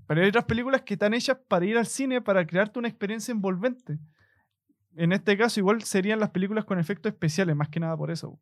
Pero 0.10 0.22
hay 0.24 0.30
otras 0.30 0.46
películas 0.46 0.82
que 0.82 0.96
están 0.96 1.13
hechas 1.13 1.38
para 1.48 1.66
ir 1.68 1.78
al 1.78 1.86
cine, 1.86 2.20
para 2.20 2.44
crearte 2.48 2.80
una 2.80 2.88
experiencia 2.88 3.32
envolvente. 3.32 4.00
En 4.96 5.12
este 5.13 5.38
caso, 5.38 5.60
igual 5.60 5.84
serían 5.84 6.20
las 6.20 6.32
películas 6.32 6.66
con 6.66 6.80
efectos 6.80 7.12
especiales, 7.12 7.56
más 7.56 7.70
que 7.70 7.80
nada 7.80 7.96
por 7.96 8.10
eso. 8.10 8.42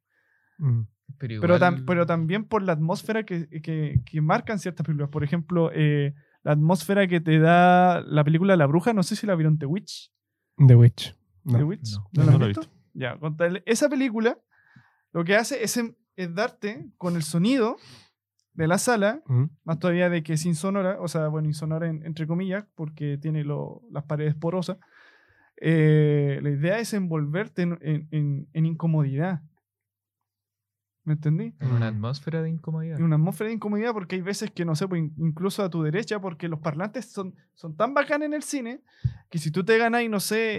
Mm. 0.59 0.83
Pero, 1.17 1.41
Pero, 1.41 1.59
tam- 1.59 1.73
igual- 1.73 1.85
pero 1.85 2.05
también 2.05 2.45
por 2.45 2.63
la 2.63 2.71
atmósfera 2.71 3.23
que, 3.23 3.49
que- 3.61 3.99
que 4.05 4.21
marcan 4.21 4.59
ciertas 4.59 4.85
películas. 4.85 5.09
Por 5.09 5.25
ejemplo, 5.25 5.69
eh, 5.73 6.13
la 6.43 6.53
atmósfera 6.53 7.05
que 7.05 7.19
te 7.19 7.37
da 7.37 7.99
la 8.01 8.23
película 8.23 8.55
La 8.55 8.65
Bruja, 8.65 8.93
no 8.93 9.03
sé 9.03 9.17
si 9.17 9.27
la 9.27 9.35
vieron 9.35 9.57
The 9.59 9.65
Witch. 9.65 10.13
The 10.65 10.75
Witch. 10.75 11.15
No. 11.43 11.57
The 11.57 11.63
Witch. 11.65 11.91
no. 11.91 11.99
¿No, 11.99 12.09
No, 12.13 12.23
la 12.23 12.27
han 12.27 12.33
no 12.33 12.39
la 12.39 12.45
he 12.45 12.47
visto? 12.47 12.71
Ya, 12.93 13.19
esa 13.65 13.89
película 13.89 14.39
lo 15.11 15.25
que 15.25 15.35
hace 15.35 15.61
es, 15.63 15.75
em- 15.75 15.95
es 16.15 16.33
darte 16.33 16.89
con 16.97 17.17
el 17.17 17.23
sonido 17.23 17.75
de 18.57 18.67
la 18.67 18.77
sala, 18.77 19.21
Mm. 19.27 19.45
más 19.63 19.79
todavía 19.79 20.09
de 20.09 20.23
que 20.23 20.33
es 20.33 20.45
insonora, 20.45 20.97
o 20.99 21.07
sea, 21.07 21.27
bueno, 21.29 21.47
insonora 21.47 21.87
en- 21.87 22.05
entre 22.05 22.27
comillas, 22.27 22.65
porque 22.75 23.17
tiene 23.17 23.43
lo- 23.45 23.81
las 23.91 24.03
paredes 24.03 24.35
porosas. 24.35 24.77
eh, 25.59 26.39
la 26.43 26.51
idea 26.51 26.77
es 26.77 26.93
envolverte 26.93 27.63
en, 27.63 27.79
en- 27.81 28.47
en- 28.53 28.65
incomodidad. 28.67 29.41
¿Me 31.03 31.13
entendí? 31.13 31.55
En 31.61 31.71
una 31.71 31.87
atmósfera 31.87 32.43
de 32.43 32.49
incomodidad. 32.49 32.99
En 32.99 33.03
una 33.05 33.15
atmósfera 33.15 33.47
de 33.47 33.55
incomodidad 33.55 33.91
porque 33.93 34.17
hay 34.17 34.21
veces 34.21 34.51
que, 34.51 34.65
no 34.65 34.75
sé, 34.75 34.87
pues, 34.87 34.99
in- 35.01 35.13
incluso 35.17 35.63
a 35.63 35.69
tu 35.71 35.81
derecha, 35.81 36.19
porque 36.19 36.47
los 36.47 36.59
parlantes 36.59 37.05
son, 37.05 37.33
son 37.55 37.75
tan 37.75 37.93
bacanes 37.95 38.27
en 38.27 38.33
el 38.35 38.43
cine 38.43 38.81
que 39.31 39.39
si 39.39 39.49
tú 39.49 39.63
te 39.63 39.77
ganas, 39.79 40.07
no 40.09 40.19
sé, 40.19 40.57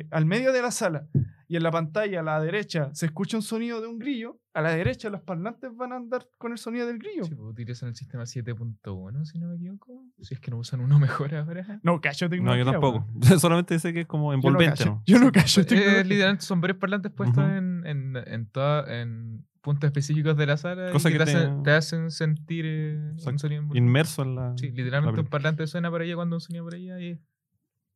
eh, 0.00 0.06
al 0.10 0.24
medio 0.26 0.52
de 0.52 0.62
la 0.62 0.70
sala 0.72 1.06
y 1.52 1.56
en 1.56 1.64
la 1.64 1.72
pantalla 1.72 2.20
a 2.20 2.22
la 2.22 2.40
derecha 2.40 2.90
se 2.94 3.06
escucha 3.06 3.36
un 3.36 3.42
sonido 3.42 3.80
de 3.80 3.88
un 3.88 3.98
grillo, 3.98 4.38
a 4.54 4.60
la 4.62 4.70
derecha 4.70 5.10
los 5.10 5.20
parlantes 5.22 5.74
van 5.74 5.92
a 5.92 5.96
andar 5.96 6.28
con 6.38 6.52
el 6.52 6.58
sonido 6.58 6.86
del 6.86 6.98
grillo. 7.00 7.24
Sí, 7.24 7.34
pues, 7.34 7.48
utilizan 7.50 7.88
el 7.88 7.96
sistema 7.96 8.22
7.1, 8.24 9.24
si 9.24 9.38
no 9.40 9.48
me 9.48 9.56
equivoco. 9.56 10.04
Si 10.20 10.34
es 10.34 10.40
que 10.40 10.52
no 10.52 10.58
usan 10.58 10.80
uno 10.80 10.98
mejor 11.00 11.34
ahora. 11.34 11.80
No, 11.82 12.00
cacho 12.00 12.26
No, 12.26 12.30
tecnología. 12.30 12.64
yo 12.64 12.70
tampoco. 12.70 13.04
weón. 13.12 13.22
Solamente 13.40 13.78
sé 13.80 13.92
que 13.92 14.02
es 14.02 14.06
como 14.06 14.26
Yo 14.32 14.36
no 14.36 14.48
envolvente, 14.48 14.78
cacho, 14.78 14.90
¿no? 14.90 15.02
yo 15.04 15.18
no 15.18 15.32
cacho 15.32 15.60
Eh, 15.62 15.64
tecnología. 15.64 16.02
literalmente 16.04 16.44
son 16.44 16.60
varios 16.60 16.78
parlantes 16.78 17.10
puestos 17.12 17.42
Ujú. 17.42 17.52
en, 17.52 17.82
en, 17.84 18.16
en, 18.16 18.46
toda- 18.46 19.00
en 19.00 19.44
puntos 19.60 19.88
específicos 19.88 20.36
de 20.36 20.46
la 20.46 20.56
sala 20.56 20.90
y 20.90 20.92
Cosa 20.92 21.10
que 21.10 21.18
que 21.18 21.24
te, 21.24 21.32
te- 21.32 21.36
hacen, 21.38 21.62
te 21.64 21.70
hacen 21.72 22.10
sentir 22.12 22.64
eh, 22.66 22.96
un 23.26 23.38
sonido 23.40 23.60
envolvente. 23.62 23.78
Inmerso 23.88 24.22
en 24.22 24.36
la. 24.36 24.54
Sí, 24.56 24.68
la 24.68 24.74
literalmente 24.76 25.08
un 25.10 25.14
película. 25.16 25.30
parlante 25.30 25.66
suena 25.66 25.90
por 25.90 26.00
allá 26.02 26.14
cuando 26.14 26.36
un 26.36 26.40
sonido 26.40 26.64
por 26.64 26.74
allá 26.76 27.00
y 27.00 27.18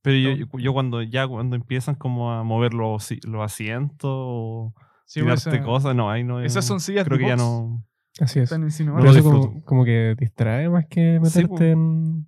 Pero 0.05 0.17
yo, 0.19 0.31
yo- 0.37 0.59
yo 0.59 0.73
cuando 0.75 1.03
ya 1.03 1.27
cuando 1.27 1.57
empiezan 1.57 1.95
como 1.95 2.31
a 2.31 2.45
mover 2.45 2.75
los, 2.75 3.09
los 3.27 3.43
asientos 3.43 4.11
o 4.13 4.75
Sí, 5.07 5.21
esa- 5.21 5.63
cosas, 5.63 5.97
no, 5.97 6.11
ahí 6.11 6.23
no 6.25 6.41
es- 6.41 6.53
esas 6.53 6.65
son 6.67 6.79
sillas 6.79 7.05
Creo 7.07 7.17
de 7.19 7.25
que 7.25 7.29
ya 7.31 7.37
no. 7.37 7.85
Así 8.21 8.39
es. 8.39 8.45
están 8.45 8.63
en 8.63 8.87
No 8.87 9.11
eso 9.11 9.23
como, 9.25 9.65
como 9.65 9.85
que 9.85 10.15
distrae 10.19 10.69
más 10.69 10.85
que 10.89 11.19
Sí, 11.25 11.41
meterte 11.41 11.49
po. 11.57 11.65
en... 11.65 12.27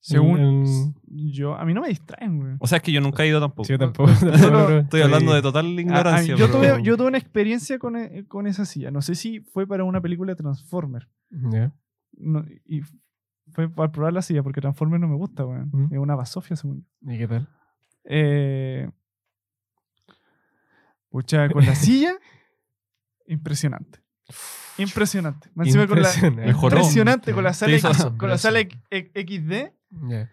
Según 0.00 0.40
en- 0.40 0.94
yo, 1.06 1.54
a 1.54 1.64
mí 1.64 1.72
no 1.74 1.80
me 1.82 1.88
distraen, 1.88 2.38
güey. 2.40 2.54
O 2.58 2.66
sea, 2.66 2.78
es 2.78 2.82
que 2.82 2.90
yo 2.90 3.00
nunca 3.00 3.22
he 3.22 3.28
ido 3.28 3.38
tampoco. 3.40 3.64
Sí, 3.64 3.72
yo 3.74 3.78
tampoco. 3.78 4.10
Estoy 4.90 5.00
hablando 5.02 5.32
de 5.32 5.42
total 5.42 5.66
ignorancia. 5.78 6.34
yo, 6.34 6.46
pero- 6.48 6.58
tuve, 6.58 6.82
yo 6.82 6.96
tuve 6.96 7.06
una 7.06 7.18
experiencia 7.18 7.78
con, 7.78 7.96
e- 7.96 8.26
con 8.26 8.48
esa 8.48 8.64
silla. 8.64 8.90
No 8.90 9.00
sé 9.02 9.14
si 9.14 9.40
fue 9.40 9.66
para 9.68 9.84
una 9.84 10.00
película 10.00 10.32
de 10.32 10.36
Transformer. 10.36 11.08
Ya. 11.30 11.72
No, 12.18 12.44
y 12.66 12.80
fue 13.52 13.68
para 13.68 13.90
probar 13.92 14.12
la 14.12 14.22
silla, 14.22 14.42
porque 14.42 14.60
Transformer 14.60 14.98
no 15.00 15.08
me 15.08 15.16
gusta, 15.16 15.44
weón. 15.46 15.70
¿Mm? 15.72 15.92
Es 15.92 15.98
una 15.98 16.14
basofia, 16.14 16.56
según 16.56 16.86
yo. 17.02 17.12
¿Y 17.12 17.18
qué 17.18 17.28
tal? 17.28 17.48
Eh, 18.04 18.88
pucha, 21.10 21.48
con 21.50 21.64
la 21.66 21.74
silla, 21.74 22.12
impresionante. 23.26 24.00
Impresionante. 24.78 25.50
Con 25.86 26.02
la- 26.02 26.08
Impresionante. 26.08 26.46
Mejoró. 26.46 26.76
impresionante 26.76 27.32
con 27.34 27.44
la 27.44 27.52
sala, 27.52 27.72
X- 27.76 28.04
con 28.18 28.28
la 28.28 28.38
sala 28.38 28.60
X- 28.60 28.78
XD. 28.90 29.72
Ya. 30.08 30.30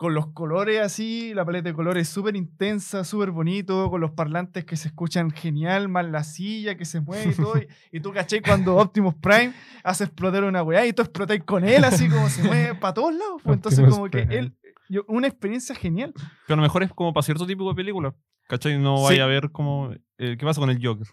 Con 0.00 0.14
los 0.14 0.28
colores 0.28 0.80
así, 0.80 1.34
la 1.34 1.44
paleta 1.44 1.68
de 1.68 1.74
colores 1.74 2.08
súper 2.08 2.34
intensa, 2.34 3.04
súper 3.04 3.32
bonito, 3.32 3.90
con 3.90 4.00
los 4.00 4.12
parlantes 4.12 4.64
que 4.64 4.78
se 4.78 4.88
escuchan 4.88 5.30
genial, 5.30 5.90
más 5.90 6.06
la 6.08 6.24
silla 6.24 6.74
que 6.78 6.86
se 6.86 7.02
mueve 7.02 7.32
y 7.32 7.34
todo. 7.34 7.58
Y, 7.58 7.68
y 7.98 8.00
tú 8.00 8.10
caché 8.10 8.40
cuando 8.40 8.76
Optimus 8.78 9.14
Prime 9.16 9.52
hace 9.84 10.04
explotar 10.04 10.42
una 10.44 10.62
weá 10.62 10.86
y 10.86 10.94
tú 10.94 11.02
explotáis 11.02 11.44
con 11.44 11.66
él, 11.66 11.84
así 11.84 12.08
como 12.08 12.30
se 12.30 12.42
mueve 12.42 12.74
para 12.76 12.94
todos 12.94 13.12
lados. 13.14 13.42
pues, 13.44 13.56
entonces, 13.56 13.78
Optimus 13.80 13.98
como 13.98 14.10
que 14.10 14.22
él, 14.38 14.54
yo- 14.88 15.04
una 15.06 15.26
experiencia 15.26 15.74
genial. 15.74 16.14
Pero 16.46 16.54
a 16.54 16.56
lo 16.56 16.62
mejor 16.62 16.82
es 16.82 16.90
como 16.94 17.12
para 17.12 17.22
cierto 17.22 17.46
tipo 17.46 17.68
de 17.68 17.74
película. 17.74 18.14
¿Cachai? 18.48 18.78
No 18.78 18.96
Sí. 18.96 19.02
vaya 19.04 19.24
a 19.24 19.26
ver 19.26 19.50
como. 19.50 19.92
eh, 20.16 20.36
¿Qué 20.38 20.46
pasa 20.46 20.60
con 20.62 20.70
el 20.70 20.78
Joker? 20.82 21.06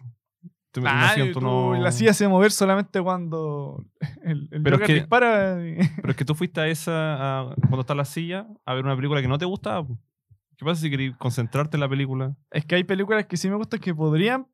Ah, 0.86 1.16
tú- 1.34 1.42
no- 1.42 1.76
La 1.76 1.92
silla 1.92 2.14
se 2.14 2.28
mover 2.28 2.52
solamente 2.52 3.02
cuando 3.02 3.84
el, 4.24 4.48
el 4.52 4.62
Pero 4.64 4.76
es 4.78 4.82
que- 4.84 4.94
dispara. 4.94 5.58
y- 5.68 5.78
Pero 6.02 6.12
es 6.12 6.16
que 6.16 6.26
tú 6.26 6.36
fuiste 6.36 6.62
a 6.62 6.68
esa. 6.68 7.42
a- 7.42 7.56
cuando 7.56 7.82
está 7.82 7.96
la 7.96 8.06
silla, 8.06 8.48
a 8.66 8.74
ver 8.74 8.84
una 8.86 8.96
película 8.96 9.22
que 9.22 9.28
no 9.28 9.38
te 9.38 9.46
gustaba. 9.46 9.86
po. 9.86 9.98
¿Qué 10.58 10.66
pasa 10.66 10.82
si 10.82 10.90
querías 10.90 11.16
concentrarte 11.18 11.78
en 11.78 11.82
la 11.82 11.90
película? 11.90 12.36
Es 12.52 12.66
que 12.66 12.76
hay 12.76 12.84
películas 12.84 13.26
que 13.28 13.38
sí 13.38 13.48
me 13.50 13.56
gustan 13.56 13.80
que 13.80 13.94
podrían 13.94 14.48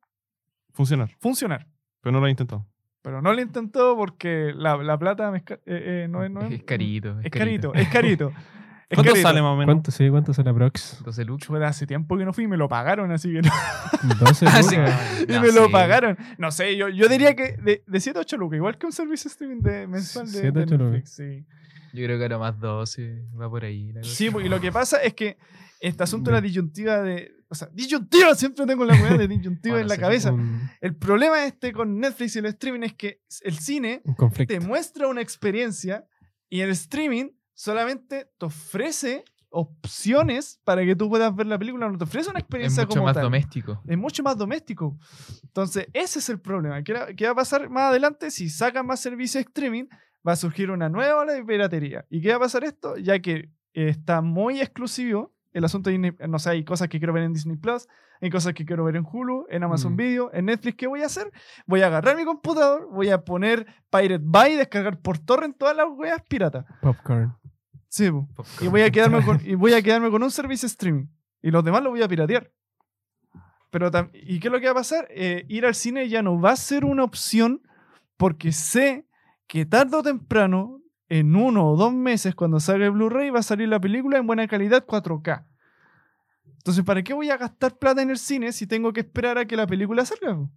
Funcionar. 0.73 1.11
funcionar. 1.19 1.67
Pero 2.01 2.11
no 2.13 2.19
lo 2.19 2.25
has 2.25 2.31
intentado. 2.31 2.65
Pero 3.01 3.21
no 3.21 3.33
lo 3.33 3.41
intentó 3.41 3.95
porque 3.95 4.53
la, 4.55 4.77
la 4.77 4.97
plata 4.97 5.29
me 5.31 5.37
es 5.39 5.43
eh, 5.51 5.59
eh, 5.65 6.07
no, 6.09 6.23
es- 6.23 6.31
no 6.31 6.41
es, 6.41 6.63
carito. 6.63 7.19
Es 7.21 7.31
carito, 7.31 7.73
es 7.73 7.87
carito. 7.89 8.31
Es 8.93 8.97
¿Cuánto 8.97 9.11
carito. 9.13 9.27
sale 9.27 9.41
más 9.41 9.49
o 9.51 9.55
menos? 9.55 9.73
¿Cuánto, 9.73 9.91
sí, 9.91 10.09
¿Cuánto 10.09 10.33
sale 10.33 10.53
Prox? 10.53 11.03
12 11.03 11.25
lucas. 11.25 11.47
Chuta, 11.47 11.67
hace 11.67 11.87
tiempo 11.87 12.17
que 12.17 12.25
no 12.25 12.33
fui 12.33 12.43
y 12.43 12.47
me 12.47 12.57
lo 12.57 12.67
pagaron, 12.69 13.11
así 13.11 13.31
que 13.33 13.41
no. 13.41 13.51
12 14.19 14.45
Ah, 14.49 14.61
sí. 14.63 14.75
lucas. 14.75 15.25
y 15.27 15.31
No 15.31 15.41
me 15.41 15.51
lo 15.51 15.65
sé. 15.65 15.71
pagaron. 15.71 16.17
No 16.37 16.51
sé, 16.51 16.75
yo, 16.77 16.89
yo 16.89 17.07
diría 17.07 17.35
que 17.35 17.57
de, 17.57 17.83
de 17.87 17.99
7 17.99 18.19
a 18.19 18.21
8 18.21 18.37
lucas, 18.37 18.57
igual 18.57 18.77
que 18.77 18.85
un 18.85 18.91
servicio 18.91 19.29
streaming 19.29 19.61
de 19.61 19.87
mensual 19.87 20.25
de, 20.31 20.31
7 20.41 20.47
a 20.47 20.51
de 20.51 20.59
8 20.61 20.77
lucas. 20.77 20.91
Netflix. 20.93 21.09
Sí. 21.15 21.45
Yo 21.93 22.05
creo 22.05 22.17
que 22.17 22.23
ahora 22.23 22.37
más 22.39 22.59
12. 22.59 23.23
Va 23.39 23.49
por 23.49 23.63
ahí. 23.65 23.93
sí, 24.03 24.29
y 24.43 24.49
lo 24.49 24.59
que 24.61 24.71
pasa 24.71 24.97
es 24.97 25.13
que 25.13 25.37
este 25.79 26.03
asunto 26.03 26.29
de 26.31 26.35
la 26.37 26.41
disyuntiva 26.41 27.01
de. 27.01 27.31
O 27.49 27.55
sea, 27.55 27.67
disyuntiva, 27.71 28.33
siempre 28.35 28.65
tengo 28.65 28.83
la 28.85 28.93
weá 28.95 29.15
de 29.17 29.27
disyuntiva 29.27 29.75
Bueno, 29.75 29.81
en 29.83 29.87
la 29.89 29.97
cabeza. 29.97 30.31
Un, 30.31 30.61
El 30.81 30.95
problema 30.95 31.45
este 31.45 31.71
con 31.71 31.99
Netflix 31.99 32.35
y 32.35 32.39
el 32.39 32.45
streaming 32.47 32.81
es 32.83 32.93
que 32.95 33.21
el 33.41 33.57
cine 33.59 34.01
te 34.47 34.59
muestra 34.59 35.07
una 35.07 35.21
experiencia 35.21 36.03
y 36.49 36.61
el 36.61 36.71
streaming 36.71 37.29
solamente 37.53 38.29
te 38.37 38.45
ofrece 38.45 39.23
opciones 39.49 40.59
para 40.63 40.83
que 40.83 40.95
tú 40.95 41.09
puedas 41.09 41.33
ver 41.35 41.45
la 41.45 41.59
película, 41.59 41.87
no 41.87 41.97
te 41.97 42.03
ofrece 42.05 42.29
una 42.29 42.39
es 42.39 42.43
experiencia 42.43 42.83
mucho 42.83 42.95
como 42.95 43.05
más 43.05 43.13
tal. 43.13 43.23
doméstico. 43.23 43.81
Es 43.87 43.97
mucho 43.97 44.23
más 44.23 44.35
doméstico. 44.37 44.97
Entonces, 45.43 45.87
ese 45.93 46.19
es 46.19 46.29
el 46.29 46.39
problema. 46.39 46.83
¿Qué, 46.83 47.25
va 47.25 47.31
a 47.31 47.35
pasar 47.35 47.69
más 47.69 47.83
adelante? 47.83 48.31
Si 48.31 48.49
sacan 48.49 48.87
más 48.87 48.99
servicios 48.99 49.43
de 49.43 49.49
streaming, 49.49 49.85
va 50.27 50.31
a 50.33 50.35
surgir 50.35 50.71
una 50.71 50.89
nueva 50.89 51.21
ola 51.21 51.33
de 51.33 51.43
piratería. 51.43 52.05
¿Y 52.09 52.21
qué 52.21 52.29
va 52.29 52.37
a 52.37 52.39
pasar 52.39 52.63
esto? 52.63 52.97
Ya 52.97 53.19
que 53.19 53.51
está 53.73 54.21
muy 54.21 54.59
exclusivo 54.59 55.33
el 55.53 55.63
asunto 55.65 55.89
de 55.91 55.97
Disney, 55.97 56.11
no 56.27 56.39
sé, 56.39 56.49
hay 56.49 56.63
cosas 56.65 56.87
que 56.89 56.97
quiero 56.97 57.13
ver 57.13 57.23
en 57.23 57.33
Disney 57.33 57.57
Plus, 57.57 57.87
hay 58.21 58.31
cosas 58.31 58.53
que 58.53 58.65
quiero 58.65 58.83
ver 58.85 58.95
en 58.95 59.05
Hulu, 59.05 59.45
en 59.49 59.63
Amazon 59.63 59.93
Mm. 59.93 59.97
Video, 59.97 60.33
en 60.33 60.45
Netflix, 60.45 60.77
¿qué 60.77 60.87
voy 60.87 61.03
a 61.03 61.05
hacer? 61.05 61.31
Voy 61.67 61.81
a 61.81 61.87
agarrar 61.87 62.15
mi 62.15 62.25
computador, 62.25 62.87
voy 62.91 63.09
a 63.09 63.23
poner 63.23 63.67
Pirate 63.91 64.23
Bay, 64.25 64.55
descargar 64.55 64.99
por 64.99 65.19
torrent 65.19 65.55
todas 65.57 65.75
las 65.77 65.85
weas 65.95 66.21
piratas. 66.27 66.65
Popcorn. 66.81 67.35
Sí, 67.93 68.09
po. 68.09 68.27
y 68.59 68.69
voy 68.69 68.81
a 68.81 68.89
quedarme 68.89 69.23
con, 69.23 69.39
y 69.45 69.53
voy 69.53 69.73
a 69.73 69.81
quedarme 69.83 70.09
con 70.09 70.23
un 70.23 70.31
servicio 70.31 70.65
streaming. 70.65 71.05
Y 71.43 71.51
los 71.51 71.63
demás 71.63 71.83
los 71.83 71.91
voy 71.91 72.01
a 72.01 72.07
piratear. 72.07 72.51
Pero 73.69 73.91
¿Y 74.13 74.39
qué 74.39 74.47
es 74.47 74.51
lo 74.51 74.59
que 74.59 74.65
va 74.65 74.71
a 74.71 74.75
pasar? 74.75 75.07
Eh, 75.11 75.45
ir 75.47 75.63
al 75.67 75.75
cine 75.75 76.09
ya 76.09 76.23
no 76.23 76.41
va 76.41 76.53
a 76.53 76.55
ser 76.55 76.85
una 76.85 77.03
opción 77.03 77.61
porque 78.17 78.51
sé 78.51 79.05
que 79.45 79.67
tarde 79.67 79.95
o 79.95 80.01
temprano, 80.01 80.81
en 81.07 81.35
uno 81.35 81.69
o 81.69 81.75
dos 81.75 81.93
meses, 81.93 82.33
cuando 82.33 82.59
salga 82.59 82.85
el 82.85 82.93
Blu-ray, 82.93 83.29
va 83.29 83.39
a 83.39 83.43
salir 83.43 83.69
la 83.69 83.79
película 83.79 84.17
en 84.17 84.25
buena 84.25 84.47
calidad 84.47 84.83
4K. 84.87 85.45
Entonces, 86.45 86.83
¿para 86.83 87.03
qué 87.03 87.13
voy 87.13 87.29
a 87.29 87.37
gastar 87.37 87.77
plata 87.77 88.01
en 88.01 88.09
el 88.09 88.17
cine 88.17 88.53
si 88.53 88.65
tengo 88.65 88.91
que 88.91 89.01
esperar 89.01 89.37
a 89.37 89.45
que 89.45 89.55
la 89.55 89.67
película 89.67 90.03
salga? 90.03 90.35
po? 90.35 90.49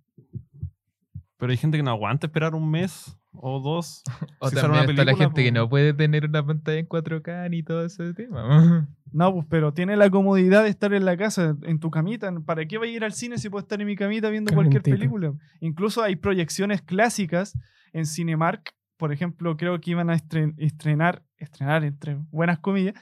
Pero 1.37 1.53
hay 1.53 1.59
gente 1.59 1.77
que 1.77 1.83
no 1.83 1.91
aguanta 1.91 2.29
esperar 2.29 2.55
un 2.55 2.71
mes 2.71 3.15
o 3.41 3.61
dos. 3.61 4.03
O 4.39 4.49
si 4.51 4.55
también 4.57 4.71
una 4.73 4.81
está 4.81 4.93
la 4.93 5.05
película, 5.05 5.17
gente 5.27 5.43
que 5.45 5.51
po. 5.51 5.55
no 5.59 5.69
puede 5.69 5.95
tener 5.95 6.27
una 6.27 6.45
pantalla 6.47 6.79
en 6.79 6.89
4K 6.89 7.51
ni 7.51 7.63
todo 7.63 7.85
ese 7.85 8.13
tema. 8.15 8.89
No, 9.13 9.33
pues, 9.33 9.47
pero 9.49 9.73
tiene 9.73 9.97
la 9.97 10.11
comodidad 10.11 10.65
de 10.65 10.69
estar 10.69 10.93
en 10.93 11.07
la 11.07 11.17
casa, 11.17 11.57
en 11.63 11.79
tu 11.81 11.91
camita. 11.91 12.31
¿Para 12.45 12.67
qué 12.67 12.77
voy 12.77 12.89
a 12.91 12.93
ir 12.93 13.05
al 13.05 13.13
cine 13.15 13.39
si 13.39 13.49
puedo 13.49 13.63
estar 13.63 13.81
en 13.81 13.87
mi 13.87 13.97
camita 13.97 14.29
viendo 14.29 14.53
cualquier 14.53 14.83
película? 14.83 15.33
Incluso 15.61 16.03
hay 16.03 16.17
proyecciones 16.17 16.83
clásicas 16.83 17.57
en 17.95 18.05
Cinemark. 18.05 18.75
Por 18.99 19.13
ejemplo, 19.13 19.57
creo 19.57 19.81
que 19.81 19.93
iban 19.93 20.11
a 20.11 20.15
estren- 20.17 20.55
estrenar, 20.59 21.23
estrenar 21.39 21.85
entre 21.85 22.17
buenas 22.31 22.59
comillas, 22.59 22.95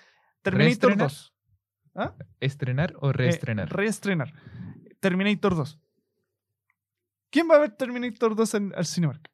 Terminator 0.42 0.90
¿Reestrenar? 0.90 1.08
2. 1.08 1.34
¿Ah? 1.96 2.14
¿Estrenar 2.38 2.94
o 3.00 3.10
Eh, 3.10 3.12
reestrenar? 3.14 3.68
reestrenar. 3.74 4.32
Terminator 5.00 5.56
2. 5.56 5.80
¿Quién 7.30 7.48
va 7.50 7.56
a 7.56 7.60
ver 7.60 7.70
Terminator 7.72 8.36
2 8.36 8.54
en, 8.54 8.72
al 8.76 8.86
Cinemark? 8.86 9.28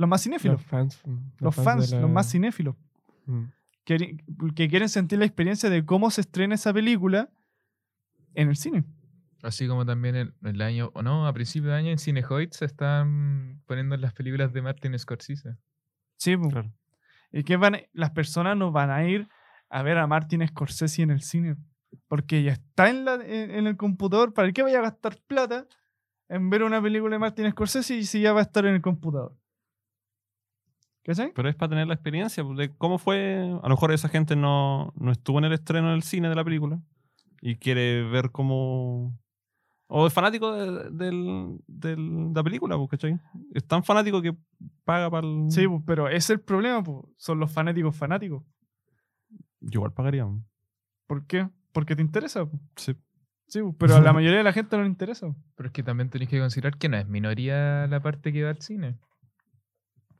Los 0.00 0.08
más 0.08 0.22
cinéfilos. 0.22 0.56
Los 0.60 0.66
fans. 0.66 1.02
Los, 1.38 1.54
fans, 1.54 1.90
de 1.90 2.00
los 2.00 2.10
más 2.10 2.30
cinéfilos. 2.30 2.74
Mm. 3.26 3.44
que, 3.84 4.16
que 4.56 4.68
quieren 4.68 4.88
sentir 4.88 5.18
la 5.18 5.26
experiencia 5.26 5.68
de 5.68 5.84
cómo 5.84 6.10
se 6.10 6.22
estrena 6.22 6.54
esa 6.54 6.72
película 6.72 7.28
en 8.34 8.48
el 8.48 8.56
cine. 8.56 8.84
Así 9.42 9.66
como 9.68 9.84
también 9.84 10.16
el, 10.16 10.34
el 10.42 10.60
año, 10.62 10.90
o 10.94 11.02
no, 11.02 11.26
a 11.26 11.32
principio 11.32 11.70
de 11.70 11.76
año 11.76 11.90
en 11.90 11.98
Cinehoid 11.98 12.50
se 12.50 12.64
están 12.64 13.62
poniendo 13.66 13.96
las 13.96 14.12
películas 14.12 14.52
de 14.52 14.62
Martin 14.62 14.98
Scorsese. 14.98 15.56
Sí. 16.16 16.36
Claro. 16.36 16.72
Y 17.32 17.44
que 17.44 17.56
van, 17.56 17.74
a- 17.76 17.80
las 17.92 18.10
personas 18.10 18.56
no 18.56 18.70
van 18.72 18.90
a 18.90 19.04
ir 19.06 19.28
a 19.68 19.82
ver 19.82 19.98
a 19.98 20.06
Martin 20.06 20.46
Scorsese 20.46 21.02
en 21.02 21.10
el 21.10 21.20
cine. 21.22 21.56
Porque 22.08 22.42
ya 22.42 22.52
está 22.52 22.88
en, 22.90 23.04
la, 23.04 23.14
en, 23.14 23.50
en 23.50 23.66
el 23.66 23.76
computador. 23.76 24.32
¿Para 24.32 24.50
qué 24.52 24.62
vaya 24.62 24.78
a 24.78 24.82
gastar 24.82 25.18
plata 25.26 25.66
en 26.28 26.48
ver 26.50 26.62
una 26.62 26.80
película 26.82 27.14
de 27.14 27.18
Martin 27.18 27.50
Scorsese 27.50 27.96
y 27.96 28.04
si 28.04 28.20
ya 28.20 28.32
va 28.32 28.40
a 28.40 28.42
estar 28.44 28.64
en 28.66 28.74
el 28.74 28.80
computador? 28.82 29.36
¿Cachai? 31.10 31.32
Pero 31.34 31.48
es 31.48 31.56
para 31.56 31.70
tener 31.70 31.86
la 31.88 31.94
experiencia 31.94 32.44
pues, 32.44 32.56
de 32.56 32.70
cómo 32.76 32.98
fue. 32.98 33.40
A 33.62 33.68
lo 33.68 33.74
mejor 33.74 33.90
esa 33.92 34.08
gente 34.08 34.36
no, 34.36 34.92
no 34.96 35.10
estuvo 35.10 35.38
en 35.38 35.46
el 35.46 35.52
estreno 35.52 35.90
del 35.90 36.02
cine 36.02 36.28
de 36.28 36.34
la 36.36 36.44
película 36.44 36.80
y 37.40 37.56
quiere 37.56 38.04
ver 38.04 38.30
cómo. 38.30 39.18
O 39.88 40.06
es 40.06 40.12
fanático 40.12 40.52
de, 40.52 40.90
del- 40.90 41.58
del- 41.66 42.32
de 42.32 42.32
la 42.34 42.44
película, 42.44 42.76
pues, 42.76 42.90
¿cachai? 42.90 43.18
Es 43.52 43.66
tan 43.66 43.82
fanático 43.82 44.22
que 44.22 44.36
paga 44.84 45.10
para 45.10 45.26
el. 45.26 45.50
Sí, 45.50 45.66
po, 45.66 45.82
pero 45.84 46.06
ese 46.06 46.16
es 46.16 46.30
el 46.30 46.40
problema. 46.40 46.80
po. 46.84 47.08
Son 47.16 47.40
los 47.40 47.50
fanáticos 47.52 47.96
fanáticos. 47.96 48.44
Yo 49.60 49.78
igual 49.78 49.92
pagaría. 49.92 50.28
¿Por 51.08 51.26
qué? 51.26 51.48
Porque 51.72 51.96
te 51.96 52.02
interesa. 52.02 52.46
po. 52.46 52.58
Sí. 52.76 52.94
Sí, 53.48 53.60
po, 53.62 53.74
pero 53.76 53.96
a 53.96 54.00
la 54.00 54.12
mayoría 54.12 54.38
de 54.38 54.44
la 54.44 54.52
gente 54.52 54.76
no 54.76 54.84
le 54.84 54.88
interesa. 54.88 55.26
po. 55.26 55.34
Pero 55.56 55.66
es 55.66 55.72
que 55.72 55.82
también 55.82 56.08
tenéis 56.08 56.30
que 56.30 56.38
considerar 56.38 56.78
que 56.78 56.88
no 56.88 56.96
es 56.96 57.08
minoría 57.08 57.88
la 57.88 58.00
parte 58.00 58.32
que 58.32 58.44
va 58.44 58.50
al 58.50 58.60
cine. 58.62 58.96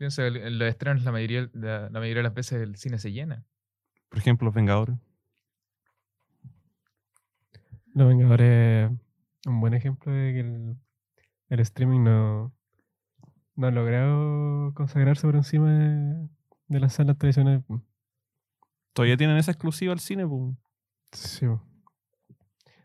Piensa, 0.00 0.22
que 0.32 0.46
en 0.46 0.58
los 0.58 0.66
estrenos 0.66 1.04
la 1.04 1.12
mayoría, 1.12 1.50
la, 1.52 1.90
la 1.90 2.00
mayoría 2.00 2.20
de 2.20 2.22
las 2.22 2.32
veces 2.32 2.62
el 2.62 2.76
cine 2.76 2.98
se 2.98 3.12
llena. 3.12 3.44
Por 4.08 4.18
ejemplo, 4.18 4.46
Los 4.46 4.54
Vengadores. 4.54 4.96
Los 7.92 8.08
Vengadores 8.08 8.90
un 9.46 9.60
buen 9.60 9.74
ejemplo 9.74 10.10
de 10.10 10.32
que 10.32 10.40
el, 10.40 10.76
el 11.50 11.60
streaming 11.60 12.00
no, 12.04 12.50
no 13.56 13.66
ha 13.66 13.70
logrado 13.70 14.72
consagrarse 14.72 15.26
por 15.26 15.36
encima 15.36 15.70
de, 15.70 16.28
de 16.68 16.80
las 16.80 16.94
salas 16.94 17.18
tradicionales. 17.18 17.62
po. 17.64 17.82
Todavía 18.94 19.18
tienen 19.18 19.36
esa 19.36 19.50
exclusiva 19.50 19.92
al 19.92 20.00
cine, 20.00 20.26
pues. 20.26 20.56
Sí. 21.12 21.46
po. 21.46 21.62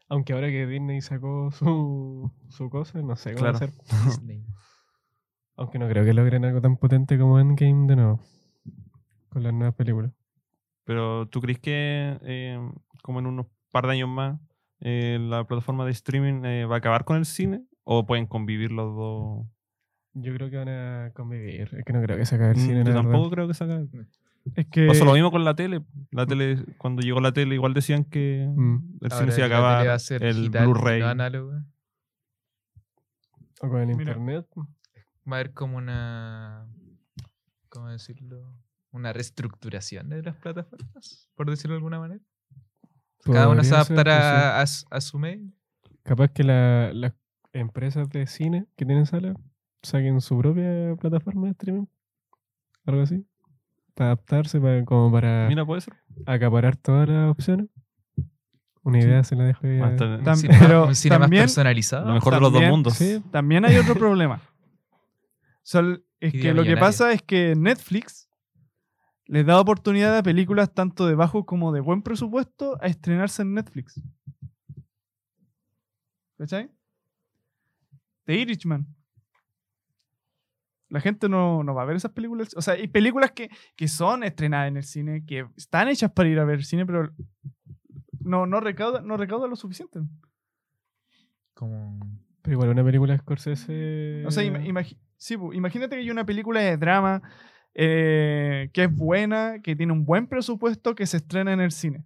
Aunque 0.09 0.33
ahora 0.33 0.47
que 0.47 0.67
Disney 0.67 0.99
sacó 0.99 1.49
su, 1.51 2.29
su 2.49 2.69
cosa, 2.69 3.01
no 3.01 3.15
sé 3.15 3.31
cómo 3.35 3.39
Claro. 3.43 3.55
hacer. 3.55 3.71
Disney. 4.05 4.45
Aunque 5.57 5.79
no 5.79 5.87
creo 5.87 6.03
que 6.03 6.13
logren 6.13 6.43
algo 6.45 6.61
tan 6.61 6.77
potente 6.77 7.17
como 7.17 7.39
Endgame 7.39 7.87
de 7.87 7.95
nuevo. 7.95 8.19
Con 9.29 9.43
las 9.43 9.53
nuevas 9.53 9.75
películas. 9.75 10.11
Pero 10.83 11.27
¿tú 11.27 11.41
crees 11.41 11.59
que 11.59 12.17
eh, 12.23 12.59
como 13.01 13.19
en 13.19 13.25
unos 13.27 13.47
par 13.71 13.85
de 13.87 13.93
años 13.93 14.09
más 14.09 14.39
eh, 14.81 15.17
la 15.19 15.45
plataforma 15.45 15.85
de 15.85 15.91
streaming 15.91 16.43
eh, 16.45 16.65
va 16.65 16.75
a 16.75 16.77
acabar 16.79 17.05
con 17.05 17.17
el 17.17 17.25
cine? 17.25 17.63
¿O 17.83 18.05
pueden 18.05 18.25
convivir 18.27 18.71
los 18.71 18.95
dos? 18.95 19.45
Yo 20.13 20.33
creo 20.33 20.49
que 20.49 20.57
van 20.57 20.69
a 20.69 21.11
convivir. 21.13 21.69
Es 21.75 21.83
que 21.85 21.93
no 21.93 22.01
creo 22.01 22.17
que 22.17 22.25
se 22.25 22.35
acabe 22.35 22.51
el 22.51 22.57
Mm, 22.57 22.61
cine. 22.61 22.77
Yo 22.83 22.89
la 22.89 22.93
tampoco 22.95 23.17
verdad. 23.29 23.31
creo 23.31 23.47
que 23.47 23.53
se 23.53 23.63
acabe. 23.63 23.87
Es 24.55 24.67
que. 24.67 24.87
Pasó 24.87 25.05
lo 25.05 25.13
mismo 25.13 25.31
con 25.31 25.43
la 25.43 25.55
tele. 25.55 25.83
La 26.11 26.25
tele, 26.25 26.63
cuando 26.77 27.01
llegó 27.01 27.19
la 27.19 27.31
tele, 27.33 27.55
igual 27.55 27.73
decían 27.73 28.03
que 28.05 28.47
Mm. 28.55 28.97
el 29.01 29.11
Ahora 29.11 29.17
cine 29.25 29.31
se 29.31 29.39
iba 29.41 29.45
a 29.45 29.49
la 29.49 29.55
tele 29.55 29.55
acabar. 29.55 29.87
va 29.89 29.93
a 29.93 29.99
ser 29.99 30.23
el 30.23 30.49
Blu-ray. 30.49 31.01
O 33.61 33.69
con 33.69 33.79
el 33.81 33.87
Mira. 33.95 34.11
internet. 34.13 34.45
Va 35.29 35.37
a 35.37 35.39
haber 35.39 35.53
como 35.53 35.77
una. 35.77 36.67
¿Cómo 37.69 37.89
decirlo? 37.89 38.53
Una 38.91 39.11
reestructuración 39.11 40.09
de 40.09 40.21
las 40.23 40.35
plataformas, 40.37 41.29
por 41.35 41.49
decirlo 41.49 41.73
de 41.73 41.77
alguna 41.79 41.99
manera. 41.99 42.21
Cada 43.23 43.49
una 43.49 43.63
se 43.63 43.73
adaptará 43.73 44.57
pues, 44.59 44.69
sí. 44.69 44.85
a, 44.91 44.95
a 44.97 45.01
su- 45.01 45.19
medio. 45.19 45.51
Capaz 46.03 46.29
que 46.29 46.43
la- 46.43 46.91
las 46.93 47.13
empresas 47.53 48.07
de 48.09 48.27
cine 48.27 48.67
que 48.77 48.85
tienen 48.85 49.05
sala 49.05 49.33
saquen 49.81 50.21
su 50.21 50.37
propia 50.37 50.95
plataforma 50.99 51.45
de 51.47 51.51
streaming. 51.51 51.85
Algo 52.85 53.01
así. 53.01 53.25
Para 53.95 54.11
adaptarse, 54.11 54.59
para, 54.61 54.85
como 54.85 55.11
para 55.11 55.47
Mira, 55.49 55.65
puede 55.65 55.81
ser. 55.81 55.95
acaparar 56.25 56.77
todas 56.77 57.09
las 57.09 57.31
opciones. 57.31 57.67
Una 58.83 58.99
idea 58.99 59.23
se 59.23 59.35
la 59.35 59.45
dejo 59.45 59.65
ahí. 59.65 59.79
a- 59.79 59.87
Un 59.87 60.35
cine, 60.37 60.53
más- 60.53 60.59
pero 60.61 60.85
un 60.87 60.95
cine 60.95 61.15
más 61.17 61.23
también- 61.25 61.43
personalizado. 61.43 62.05
lo 62.07 62.13
mejor 62.13 62.33
de 62.35 62.39
los 62.39 62.53
dos 62.53 62.61
mundos. 62.63 62.93
Sí, 62.93 63.21
También 63.31 63.65
hay 63.65 63.75
otro 63.77 63.95
problema. 63.99 64.39
Sol- 65.65 66.05
es 66.19 66.31
que 66.31 66.53
lo 66.53 66.63
que 66.63 66.77
pasa 66.79 67.11
es 67.11 67.23
que 67.23 67.55
Netflix 67.55 68.29
les 69.25 69.43
da 69.45 69.59
oportunidad 69.59 70.15
a 70.15 70.21
películas 70.21 70.71
tanto 70.71 71.07
de 71.07 71.15
bajo 71.15 71.43
como 71.47 71.71
de 71.71 71.79
buen 71.81 72.03
presupuesto 72.03 72.77
a 72.81 72.85
estrenarse 72.85 73.41
en 73.41 73.55
Netflix. 73.55 73.99
¿Cachai? 76.37 76.69
The 78.25 78.35
Irishman. 78.35 78.85
La 80.89 80.99
gente 81.01 81.27
no, 81.29 81.63
no 81.63 81.73
va 81.73 81.81
a 81.81 81.85
ver 81.85 81.95
esas 81.95 82.11
películas. 82.11 82.55
O 82.55 82.61
sea, 82.61 82.75
hay 82.75 82.87
películas 82.87 83.31
que, 83.31 83.49
que 83.75 83.87
son 83.87 84.23
estrenadas 84.23 84.67
en 84.67 84.77
el 84.77 84.83
cine, 84.83 85.25
que 85.25 85.47
están 85.57 85.87
hechas 85.87 86.11
para 86.11 86.29
ir 86.29 86.39
a 86.39 86.45
ver 86.45 86.63
cine, 86.63 86.85
pero 86.85 87.11
no, 88.19 88.45
no, 88.45 88.59
recauda, 88.59 89.01
no 89.01 89.17
recauda 89.17 89.47
lo 89.47 89.55
suficiente. 89.55 89.99
Como. 91.53 91.97
Pero 92.43 92.53
igual 92.53 92.69
una 92.69 92.83
película 92.83 93.13
de 93.13 93.19
Scorsese. 93.19 94.23
O 94.27 94.31
sea, 94.31 94.43
ima- 94.43 94.63
imagi- 94.63 94.99
sí, 95.25 95.35
imagínate 95.53 95.95
que 95.95 96.01
hay 96.01 96.11
una 96.11 96.25
película 96.25 96.61
de 96.61 96.77
drama 96.77 97.21
eh, 97.73 98.69
que 98.73 98.83
es 98.83 98.95
buena, 98.95 99.59
que 99.61 99.75
tiene 99.75 99.91
un 99.91 100.05
buen 100.05 100.27
presupuesto, 100.27 100.93
que 100.93 101.05
se 101.05 101.17
estrena 101.17 101.51
en 101.51 101.61
el 101.61 101.71
cine. 101.71 102.05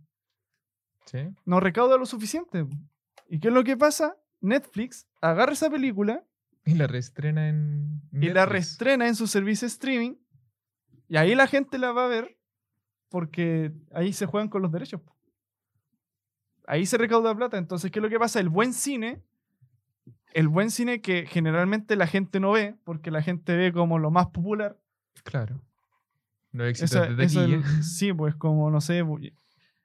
¿Sí? 1.06 1.20
No 1.46 1.60
recauda 1.60 1.98
lo 1.98 2.06
suficiente. 2.06 2.66
¿Y 3.28 3.40
qué 3.40 3.50
es 3.50 3.54
lo 3.54 3.64
que 3.64 3.76
pasa? 3.76 4.16
Netflix 4.42 5.06
agarra 5.22 5.52
esa 5.52 5.70
película 5.70 6.24
Y 6.64 6.76
la 6.76 6.88
reestrena 6.88 7.50
en. 7.50 8.02
y 8.14 8.30
la 8.30 8.46
reestrena 8.46 9.08
en 9.08 9.16
su 9.16 9.28
servicio 9.28 9.68
streaming 9.68 10.16
y 11.10 11.18
ahí 11.18 11.36
la 11.36 11.48
gente 11.48 11.78
la 11.78 11.92
va 11.92 12.06
a 12.06 12.08
ver 12.08 12.38
porque 13.10 13.74
ahí 13.92 14.14
se 14.14 14.28
juegan 14.28 14.48
con 14.48 14.62
los 14.62 14.72
derechos. 14.72 15.02
Ahí 16.68 16.86
se 16.86 16.98
recauda 17.00 17.36
plata. 17.36 17.58
Entonces, 17.58 17.92
¿qué 17.92 17.98
es 17.98 18.04
lo 18.04 18.10
que 18.10 18.20
pasa? 18.20 18.40
El 18.40 18.50
buen 18.50 18.74
cine, 18.74 19.24
el 20.34 20.48
buen 20.48 20.72
cine 20.72 21.02
que 21.02 21.26
generalmente 21.26 21.96
la 21.96 22.08
gente 22.08 22.40
no 22.40 22.52
ve, 22.52 22.76
porque 22.84 23.12
la 23.12 23.22
gente 23.22 23.56
ve 23.56 23.72
como 23.74 24.00
lo 24.00 24.12
más 24.12 24.28
popular, 24.28 24.78
Claro. 25.24 25.62
Los 26.52 26.68
éxitos 26.70 26.92
Esa- 26.92 27.14
de 27.14 27.24
esa 27.24 27.42
sí, 27.84 28.14
pues 28.14 28.36
como, 28.36 28.72
no 28.72 28.82
sé, 28.82 29.04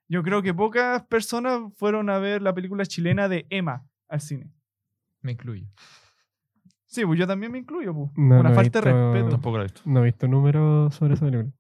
yo 0.09 0.23
creo 0.23 0.43
que 0.43 0.55
pocas 0.55 1.03
personas 1.05 1.61
fueron 1.77 2.09
a 2.11 2.19
ver 2.19 2.43
la 2.43 2.55
película 2.55 2.87
chilena 2.87 3.29
de 3.29 3.47
Emma 3.51 3.87
al 4.09 4.21
cine. 4.21 4.51
Me 5.21 5.33
incluyo. 5.33 5.67
Sí, 6.87 7.05
pues 7.05 7.19
yo 7.19 7.27
también 7.27 7.51
me 7.51 7.59
incluyo, 7.59 7.93
pues. 7.95 8.11
No, 8.17 8.41
Una 8.41 8.51
no 8.51 8.55
falta 8.55 8.81
de 8.81 8.93
respeto. 8.93 9.31
Tampoco 9.31 9.57
lo 9.57 9.63
he 9.65 9.67
visto. 9.67 9.81
No 9.85 10.01
he 10.01 10.05
visto 10.05 10.29
números 10.29 10.95
sobre 10.95 11.15
esa 11.15 11.25
película. 11.25 11.51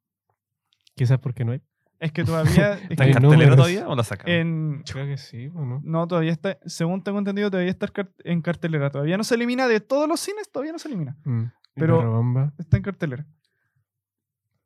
Quizás 0.94 1.18
porque 1.18 1.44
no 1.44 1.52
hay. 1.52 1.60
Es 2.04 2.12
que 2.12 2.24
todavía... 2.24 2.74
es 2.74 2.90
¿Está 2.90 3.04
que 3.04 3.10
en 3.10 3.14
cartelera 3.20 3.56
todavía 3.56 3.88
o 3.88 3.96
la 3.96 4.04
sacaron? 4.04 4.34
en, 4.34 4.82
Creo 4.90 5.06
que 5.06 5.16
sí, 5.16 5.48
¿o 5.54 5.64
no? 5.64 5.80
no, 5.84 6.06
todavía 6.06 6.32
está, 6.32 6.58
según 6.66 7.02
tengo 7.02 7.18
entendido, 7.18 7.50
todavía 7.50 7.70
está 7.70 7.88
en 8.24 8.42
cartelera. 8.42 8.90
Todavía 8.90 9.16
no 9.16 9.24
se 9.24 9.34
elimina 9.34 9.66
de 9.68 9.80
todos 9.80 10.06
los 10.08 10.20
cines, 10.20 10.50
todavía 10.50 10.72
no 10.72 10.78
se 10.78 10.88
elimina. 10.88 11.16
Mm. 11.24 11.44
Pero- 11.74 12.10
Bomba. 12.10 12.52
Está 12.58 12.76
en 12.76 12.82
cartelera. 12.82 13.26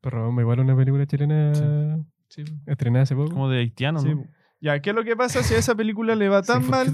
Perro 0.01 0.27
Bomba, 0.27 0.43
igual 0.43 0.61
una 0.61 0.77
película 0.77 1.07
chilena 1.07 1.53
Sí. 2.29 2.45
estrenada 2.67 3.05
hace 3.05 3.15
poco. 3.15 3.31
Como 3.31 3.49
de 3.49 3.59
haitiano, 3.61 4.01
Sí, 4.01 4.15
¿no? 4.15 4.25
Ya, 4.61 4.81
¿qué 4.81 4.91
es 4.91 4.97
lo 4.97 5.05
que 5.05 5.17
pasa 5.17 5.43
si 5.43 5.55
a 5.55 5.59
esa 5.59 5.75
película 5.75 6.15
le 6.17 6.29
va 6.29 6.43
tan 6.43 6.63
Sí, 6.65 6.69
¿por 6.71 6.71
mal? 6.71 6.93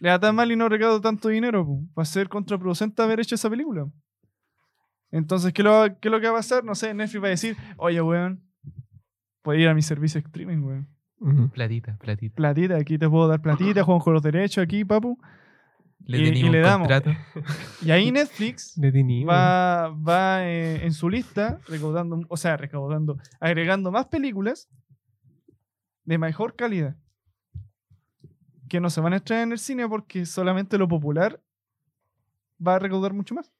le 0.00 0.08
da 0.08 0.18
tan 0.20 0.34
mal 0.34 0.50
y 0.52 0.56
no 0.56 0.68
recauda 0.68 1.00
tanto 1.00 1.28
dinero, 1.28 1.64
pu. 1.64 1.88
va 1.96 2.02
a 2.02 2.06
ser 2.06 2.28
contraproducente 2.28 3.00
haber 3.02 3.20
hecho 3.20 3.34
esa 3.36 3.48
película. 3.48 3.86
Entonces, 5.10 5.52
¿qué, 5.52 5.62
lo, 5.62 5.84
¿qué 6.00 6.08
es 6.08 6.12
lo 6.12 6.20
que 6.20 6.26
va 6.26 6.34
a 6.34 6.36
pasar? 6.36 6.64
No 6.64 6.74
sé, 6.74 6.92
Netflix 6.92 7.22
va 7.22 7.26
a 7.28 7.30
decir, 7.30 7.56
oye, 7.78 8.02
weón, 8.02 8.42
puedes 9.42 9.62
ir 9.62 9.68
a 9.68 9.74
mi 9.74 9.82
servicio 9.82 10.20
de 10.20 10.26
streaming, 10.26 10.58
weón. 10.62 10.88
Ujú. 11.20 11.48
Platita, 11.50 11.96
platita. 11.98 12.34
Platita, 12.36 12.76
aquí 12.76 12.96
te 12.98 13.08
puedo 13.08 13.26
dar 13.28 13.40
platita, 13.42 13.82
juego 13.82 14.00
con 14.00 14.14
los 14.14 14.22
derechos 14.22 14.62
aquí, 14.62 14.84
papu. 14.84 15.18
Le 16.04 16.18
Y- 16.18 16.46
y 16.46 16.48
le 16.48 16.60
damos. 16.60 16.88
contrato. 16.88 17.10
Y 17.82 17.90
ahí 17.90 18.10
Netflix 18.12 18.76
Le 18.78 19.24
va, 19.24 19.88
va 19.88 20.46
eh, 20.48 20.84
en 20.84 20.92
su 20.92 21.08
lista 21.10 21.58
recaudando, 21.68 22.20
o 22.28 22.36
sea, 22.36 22.56
recaudando, 22.56 23.18
agregando 23.40 23.90
más 23.90 24.06
películas 24.06 24.68
de 26.04 26.18
mejor 26.18 26.54
calidad. 26.56 26.96
Que 28.68 28.80
no 28.80 28.90
se 28.90 29.00
van 29.00 29.12
a 29.14 29.16
estrenar 29.16 29.44
en 29.44 29.52
el 29.52 29.58
cine 29.58 29.88
porque 29.88 30.24
solamente 30.26 30.78
lo 30.78 30.86
popular 30.88 31.42
va 32.64 32.76
a 32.76 32.78
recaudar 32.78 33.12
mucho 33.12 33.34
más. 33.34 33.52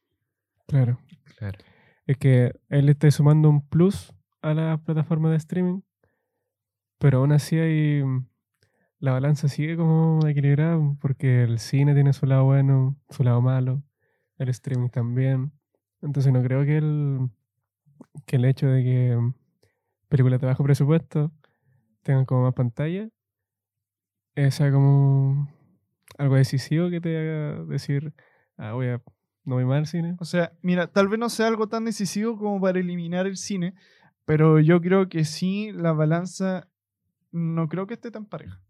Claro. 0.67 0.99
Claro. 1.39 1.59
Es 2.07 2.17
que 2.19 2.53
él 2.69 2.89
está 2.89 3.11
sumando 3.11 3.49
un 3.51 3.67
plus 3.67 4.13
a 4.43 4.55
la 4.55 4.79
plataforma 4.79 5.31
de 5.31 5.37
streaming, 5.37 5.81
pero 6.99 7.19
aún 7.19 7.33
así 7.33 7.59
hay. 7.59 8.03
La 9.01 9.13
balanza 9.13 9.47
sigue 9.49 9.77
como 9.77 10.27
equilibrada 10.27 10.77
porque 11.01 11.45
el 11.45 11.61
cine 11.61 11.95
tiene 11.95 12.13
su 12.13 12.27
lado 12.27 12.45
bueno, 12.45 12.97
su 13.11 13.23
lado 13.23 13.41
malo, 13.41 13.85
el 14.39 14.49
streaming 14.49 14.89
también. 14.89 15.53
Entonces 16.03 16.33
no 16.33 16.43
creo 16.43 16.65
que 16.65 16.79
el, 16.79 17.31
que 18.27 18.37
el 18.37 18.45
hecho 18.45 18.67
de 18.67 18.83
que 18.83 19.33
películas 20.09 20.41
de 20.41 20.49
bajo 20.49 20.65
presupuesto 20.65 21.33
tengan 22.03 22.25
como 22.25 22.45
más 22.45 22.55
pantalla 22.55 23.09
eh, 24.35 24.53
sea 24.53 24.71
como 24.71 25.49
algo 26.17 26.37
decisivo 26.37 26.91
que 26.91 27.01
te 27.01 27.19
haga 27.19 27.65
decir, 27.65 28.15
ah, 28.57 28.73
voy 28.73 28.87
a, 28.87 29.03
no 29.45 29.57
voy 29.57 29.65
más 29.65 29.79
al 29.79 29.87
cine. 29.87 30.17
O 30.21 30.25
sea, 30.25 30.53
mira, 30.63 30.87
tal 30.87 31.09
vez 31.09 31.19
no 31.19 31.29
sea 31.29 31.49
algo 31.49 31.69
tan 31.69 31.85
decisivo 31.85 32.39
como 32.39 32.61
para 32.61 32.79
eliminar 32.79 33.27
el 33.27 33.37
cine, 33.37 33.75
pero 34.29 34.61
yo 34.61 34.81
creo 34.83 35.09
que 35.09 35.25
sí, 35.25 35.73
la 35.73 35.93
balanza 35.93 36.69
no 37.33 37.67
creo 37.69 37.87
que 37.87 37.95
esté 37.95 38.11
tan 38.11 38.27
pareja. 38.27 38.61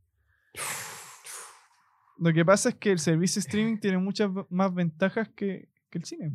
Lo 2.18 2.32
que 2.32 2.44
pasa 2.44 2.70
es 2.70 2.74
que 2.76 2.90
el 2.92 2.98
servicio 2.98 3.40
streaming 3.40 3.78
tiene 3.78 3.98
muchas 3.98 4.30
más 4.50 4.72
ventajas 4.74 5.28
que, 5.30 5.68
que 5.90 5.98
el 5.98 6.04
cine. 6.04 6.32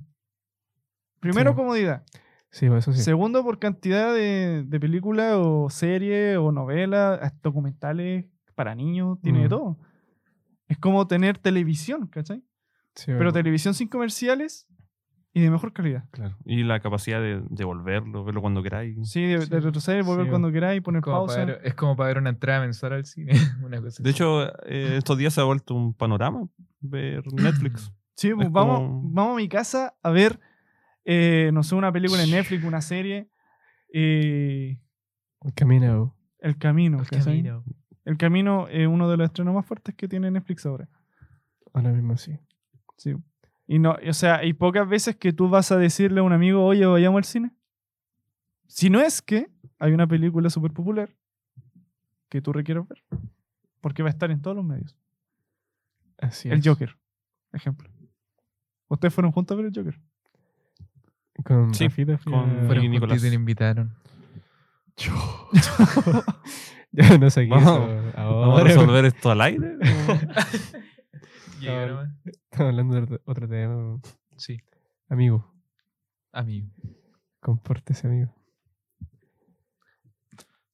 Primero, 1.20 1.52
Sí. 1.52 1.56
comodidad. 1.56 2.04
Sí, 2.52 2.68
pues, 2.68 2.84
eso 2.84 2.94
sí. 2.94 3.02
Segundo, 3.02 3.44
por 3.44 3.60
cantidad 3.60 4.14
de, 4.14 4.64
de 4.66 4.80
películas 4.80 5.36
o 5.38 5.70
series 5.70 6.38
o 6.38 6.52
novelas, 6.52 7.20
documentales 7.42 8.26
para 8.56 8.76
niños, 8.76 9.20
tiene 9.22 9.40
de 9.40 9.46
Mm. 9.46 9.50
todo. 9.50 9.78
Es 10.68 10.78
como 10.78 11.08
tener 11.08 11.38
televisión, 11.38 12.08
¿cachai? 12.08 12.44
Sí, 12.96 13.06
Pero 13.08 13.18
verdad. 13.20 13.34
televisión 13.34 13.74
sin 13.74 13.88
comerciales 13.88 14.68
y 15.34 15.42
de 15.42 15.50
mejor 15.50 15.74
calidad. 15.74 16.06
Claro. 16.12 16.38
Y 16.46 16.64
la 16.64 16.80
capacidad 16.80 17.20
de 17.20 17.42
devolverlo, 17.50 18.24
verlo 18.24 18.42
cuando 18.42 18.62
queráis. 18.62 18.96
Sí, 19.10 19.24
de, 19.26 19.42
Sí. 19.42 19.50
de 19.50 19.60
retroceder, 19.60 20.04
volver 20.04 20.26
Sí, 20.26 20.30
cuando 20.30 20.52
queráis, 20.52 20.82
poner 20.82 21.02
Como 21.02 21.18
pausa. 21.26 21.44
ver- 21.46 21.60
es 21.64 21.74
como 21.74 21.96
para 21.96 22.08
ver 22.10 22.18
una 22.20 22.30
entrada 22.30 22.62
mensual 22.62 22.94
al 22.94 23.06
cine. 23.06 23.32
una 23.66 23.82
cosa 23.82 24.04
De 24.04 24.10
así. 24.10 24.16
hecho, 24.16 24.44
eh, 24.68 24.98
estos 24.98 25.18
días 25.18 25.34
se 25.34 25.42
ha 25.42 25.46
vuelto 25.46 25.74
un 25.74 25.94
panorama 25.94 26.48
ver 26.82 27.24
Netflix. 27.34 27.92
Sí, 28.16 28.32
pues 28.32 28.46
es 28.46 28.54
vamos, 28.54 28.78
como- 28.80 29.02
vamos 29.12 29.34
a 29.34 29.38
mi 29.38 29.50
casa 29.50 29.96
a 30.04 30.12
ver, 30.12 30.40
eh, 31.04 31.50
no 31.52 31.64
sé, 31.64 31.74
una 31.74 31.92
película 31.92 32.22
en 32.24 32.30
Netflix, 32.30 32.64
una 32.64 32.80
serie. 32.82 33.28
eh, 33.92 34.78
Camino. 35.56 36.16
El 36.40 36.58
Camino. 36.58 37.00
El 37.00 37.08
camino. 37.24 37.64
El 38.06 38.18
Camino 38.18 38.68
es 38.68 38.88
uno 38.88 39.10
de 39.10 39.18
los 39.18 39.26
estrenos 39.26 39.54
más 39.56 39.66
fuertes 39.66 39.96
que 39.96 40.08
tiene 40.08 40.30
Netflix 40.30 40.66
ahora. 40.66 40.88
Ahora 41.74 41.92
mismo 41.92 42.16
sí. 42.18 42.38
Sí. 42.98 43.16
Y 43.68 43.80
no, 43.80 43.96
o 44.08 44.14
sea, 44.14 44.38
hay 44.38 44.54
pocas 44.54 44.88
veces 44.88 45.16
que 45.16 45.32
tú 45.34 45.48
vas 45.50 45.72
a 45.72 45.78
decirle 45.78 46.20
a 46.20 46.24
un 46.24 46.34
amigo, 46.34 46.66
oye, 46.66 46.86
vayamos 46.86 47.18
al 47.20 47.24
cine. 47.24 47.52
Si 48.68 48.90
no 48.90 49.00
es 49.00 49.22
que 49.22 49.50
hay 49.80 49.94
una 49.94 50.08
película 50.08 50.50
súper 50.50 50.72
popular 50.74 51.10
que 52.30 52.42
tú 52.42 52.52
requieres 52.54 52.88
ver. 52.88 53.04
Porque 53.82 54.02
va 54.04 54.10
a 54.10 54.12
estar 54.12 54.32
en 54.32 54.42
todos 54.42 54.56
los 54.56 54.66
medios. 54.66 54.96
Así 56.18 56.50
El 56.50 56.60
es. 56.60 56.68
Joker, 56.68 56.98
ejemplo. 57.52 57.90
¿Ustedes 58.88 59.14
fueron 59.14 59.32
juntos 59.32 59.56
a 59.56 59.58
ver 59.62 59.68
el 59.68 59.74
Joker? 59.76 60.00
Con 61.44 61.74
Sí, 61.74 61.86
Rafita 61.86 62.18
con- 62.20 62.34
a- 62.34 62.66
Fueron 62.66 62.84
Y 62.86 62.90
Nicolás. 62.90 63.24
y 63.24 63.30
le 63.30 63.36
invitaron. 63.36 63.94
Ya 66.92 67.18
no 67.20 67.30
sé 67.30 67.44
qué 67.46 67.50
Vamos- 67.50 67.90
eso 67.90 68.12
¿Vamos 68.16 68.16
a 68.16 68.22
ahora. 68.22 68.64
resolver 68.66 69.06
esto 69.06 69.32
al 69.32 69.42
aire? 69.42 69.78
Nomás. 71.66 72.10
Estamos 72.26 72.70
hablando 72.70 72.96
de 73.02 73.20
otro- 73.26 73.48
tema. 73.48 74.00
Sí, 74.38 74.58
Amigo, 75.10 75.54
amigo. 76.32 76.68
compórtese, 77.40 78.08
amigo. 78.08 78.34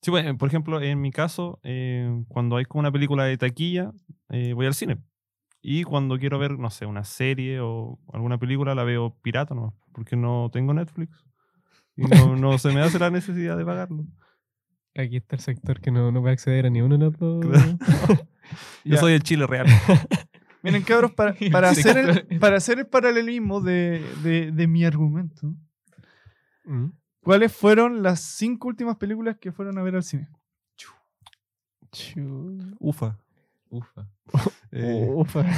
Sí, 0.01 0.11
bueno, 0.11 0.37
por 0.37 0.47
ejemplo, 0.47 0.81
en 0.81 1.01
mi 1.01 1.11
caso, 1.11 1.59
eh, 1.63 2.23
cuando 2.29 2.55
hay 2.55 2.65
como 2.65 2.79
una 2.79 2.91
película 2.91 3.25
de 3.25 3.37
taquilla, 3.37 3.91
eh, 4.29 4.53
voy 4.53 4.65
al 4.65 4.73
cine. 4.73 4.97
Y 5.61 5.83
cuando 5.83 6.17
quiero 6.17 6.39
ver, 6.39 6.57
no 6.57 6.69
sé, 6.69 6.85
una 6.85 7.03
serie 7.03 7.59
o 7.59 7.99
alguna 8.13 8.37
película, 8.37 8.73
la 8.75 8.85
veo 8.85 9.13
pirata, 9.21 9.53
¿no? 9.55 9.75
Porque 9.91 10.15
no 10.15 10.49
tengo 10.53 10.73
Netflix. 10.73 11.25
Y 11.97 12.03
no, 12.03 12.37
no 12.37 12.57
se 12.57 12.71
me 12.73 12.79
hace 12.79 12.97
la 12.97 13.09
necesidad 13.09 13.57
de 13.57 13.65
pagarlo. 13.65 14.05
Aquí 14.95 15.17
está 15.17 15.35
el 15.35 15.41
sector 15.41 15.81
que 15.81 15.91
no, 15.91 16.13
no 16.13 16.21
puede 16.21 16.33
acceder 16.33 16.65
a 16.65 16.69
ni 16.69 16.81
uno 16.81 16.97
de 16.97 17.03
los 17.03 17.17
dos. 17.17 17.45
Yo 18.85 18.95
soy 18.97 19.13
el 19.13 19.23
Chile 19.23 19.45
real. 19.47 19.67
Miren, 20.63 20.83
cabros, 20.83 21.11
para, 21.13 21.33
para, 21.51 21.69
hacer, 21.69 21.97
el, 21.97 22.39
para 22.39 22.57
hacer 22.57 22.79
el 22.79 22.87
paralelismo 22.87 23.61
de, 23.61 24.03
de- 24.23 24.51
de 24.51 24.67
mi 24.67 24.85
argumento, 24.85 25.53
Mm. 26.65 26.91
¿cuáles 27.21 27.51
fueron 27.51 28.03
las 28.03 28.19
cinco 28.19 28.67
últimas 28.67 28.97
películas 28.97 29.37
que 29.39 29.51
fueron 29.51 29.77
a 29.79 29.81
ver 29.83 29.95
al 29.95 30.03
cine? 30.03 30.27
Ufa. 32.79 33.17
Ufa. 33.69 34.07
Eh, 34.71 35.07
Ufa. 35.11 35.43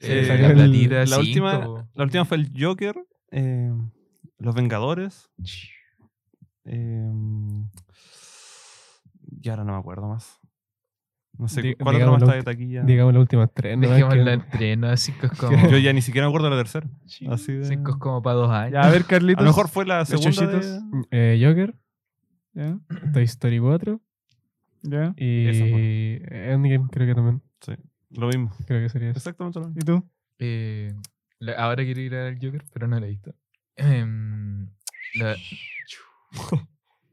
Eh, 0.00 0.26
la 0.40 0.52
platita 0.54 1.04
última, 1.18 1.86
la 1.94 2.04
última 2.04 2.24
fue 2.24 2.36
el 2.38 2.50
Joker, 2.58 2.96
eh, 3.30 3.72
Los 4.38 4.54
Vengadores. 4.54 5.30
eh, 6.64 7.12
y 9.42 9.48
ahora 9.48 9.64
no 9.64 9.72
me 9.72 9.78
acuerdo 9.78 10.08
más. 10.08 10.38
No 11.38 11.48
sé 11.48 11.76
cuál 11.76 11.96
otra 11.96 11.98
digamos 11.98 12.20
más 12.20 12.28
la 12.28 12.36
está 12.38 12.50
de 12.50 12.56
taquilla. 12.56 12.82
Digamos 12.84 13.12
las 13.14 13.20
últimas 13.20 13.50
tres. 13.52 13.76
¿no? 13.76 13.82
Que- 13.82 13.92
es 13.92 15.12
como. 15.38 15.68
Yo 15.70 15.78
ya 15.78 15.92
ni 15.92 16.00
siquiera 16.02 16.26
me 16.26 16.30
acuerdo 16.30 16.46
de 16.50 16.56
la 16.56 16.62
tercera. 16.62 16.88
Así 17.28 17.52
de... 17.52 17.64
Cinco 17.64 17.90
es 17.92 17.96
como 17.98 18.22
para 18.22 18.36
dos 18.36 18.50
años. 18.50 18.72
Ya, 18.72 18.80
a 18.82 18.90
ver, 18.90 19.02
A 19.02 19.06
Carlitos. 19.06 19.44
lo 19.44 19.50
mejor 19.50 19.68
fue 19.68 19.84
la 19.86 20.04
segunda. 20.06 20.46
de- 20.46 20.80
Eh, 21.10 21.40
Joker, 21.46 21.74
Ya, 22.54 22.78
Toy 23.12 23.24
Story 23.24 23.58
4 23.58 24.00
ya. 24.82 25.12
y 25.16 25.46
Endgame 26.30 26.88
creo 26.90 27.06
que 27.06 27.14
también. 27.14 27.42
Sí, 27.60 27.72
lo 28.10 28.28
mismo. 28.28 28.50
Creo 28.66 28.80
que 28.82 28.88
sería 28.88 29.10
eso. 29.10 29.18
Exactamente 29.18 29.58
lo 29.60 29.66
mismo. 29.68 29.80
¿Y 29.82 29.84
tú? 29.84 30.08
Eh, 30.38 30.94
la- 31.38 31.52
ahora 31.54 31.84
quiero 31.84 32.00
ir 32.00 32.14
al 32.14 32.34
Joker, 32.40 32.64
pero 32.72 32.86
no 32.88 32.98
la 32.98 33.06
he 33.06 33.10
visto. 33.10 33.34
Em, 33.76 34.68
la- 35.16 35.36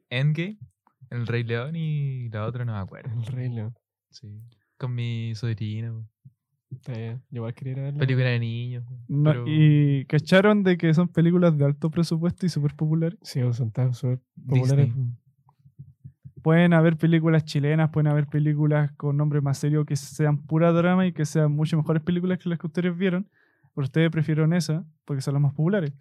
Endgame, 0.09 0.57
El 1.09 1.27
Rey 1.27 1.43
León 1.43 1.75
y 1.75 2.29
la 2.29 2.45
otra 2.45 2.63
no 2.65 2.73
me 2.73 2.79
acuerdo. 2.79 3.11
El 3.13 3.25
Rey 3.25 3.49
León. 3.49 3.75
Sí. 4.13 4.39
Con 4.77 4.95
mi 4.95 5.33
sobrina. 5.35 5.93
Está 6.71 6.93
bien. 6.93 7.21
Yo 7.29 7.37
igual 7.37 7.53
quería 7.53 7.73
ir 7.73 7.79
a 7.79 7.83
verla. 7.83 7.99
Película 7.99 8.25
de 8.29 8.39
niños. 8.39 8.83
No, 9.07 9.29
pero- 9.31 9.45
¿Y 9.47 10.05
cacharon 10.05 10.63
de 10.63 10.77
que 10.77 10.93
son 10.93 11.07
películas 11.07 11.55
de 11.57 11.65
alto 11.65 11.91
presupuesto 11.91 12.45
y 12.45 12.49
súper 12.49 12.75
populares? 12.75 13.19
Sí, 13.21 13.41
son 13.53 13.71
tan 13.71 13.93
súper 13.93 14.19
populares. 14.47 14.87
Disney. 14.87 15.13
Pueden 16.41 16.73
haber 16.73 16.97
películas 16.97 17.45
chilenas, 17.45 17.89
pueden 17.91 18.07
haber 18.07 18.27
películas 18.27 18.91
con 18.97 19.15
nombres 19.15 19.41
más 19.41 19.57
serios 19.57 19.85
que 19.85 19.95
sean 19.95 20.37
pura 20.39 20.71
drama 20.73 21.05
y 21.07 21.13
que 21.13 21.25
sean 21.25 21.51
mucho 21.53 21.77
mejores 21.77 22.03
películas 22.03 22.37
que 22.39 22.49
las 22.49 22.59
que 22.59 22.67
ustedes 22.67 22.97
vieron. 22.97 23.29
Pero 23.75 23.85
ustedes 23.85 24.09
prefirieron 24.11 24.53
esa 24.53 24.83
porque 25.05 25.21
son 25.21 25.35
las 25.35 25.41
más 25.41 25.53
populares. 25.53 25.93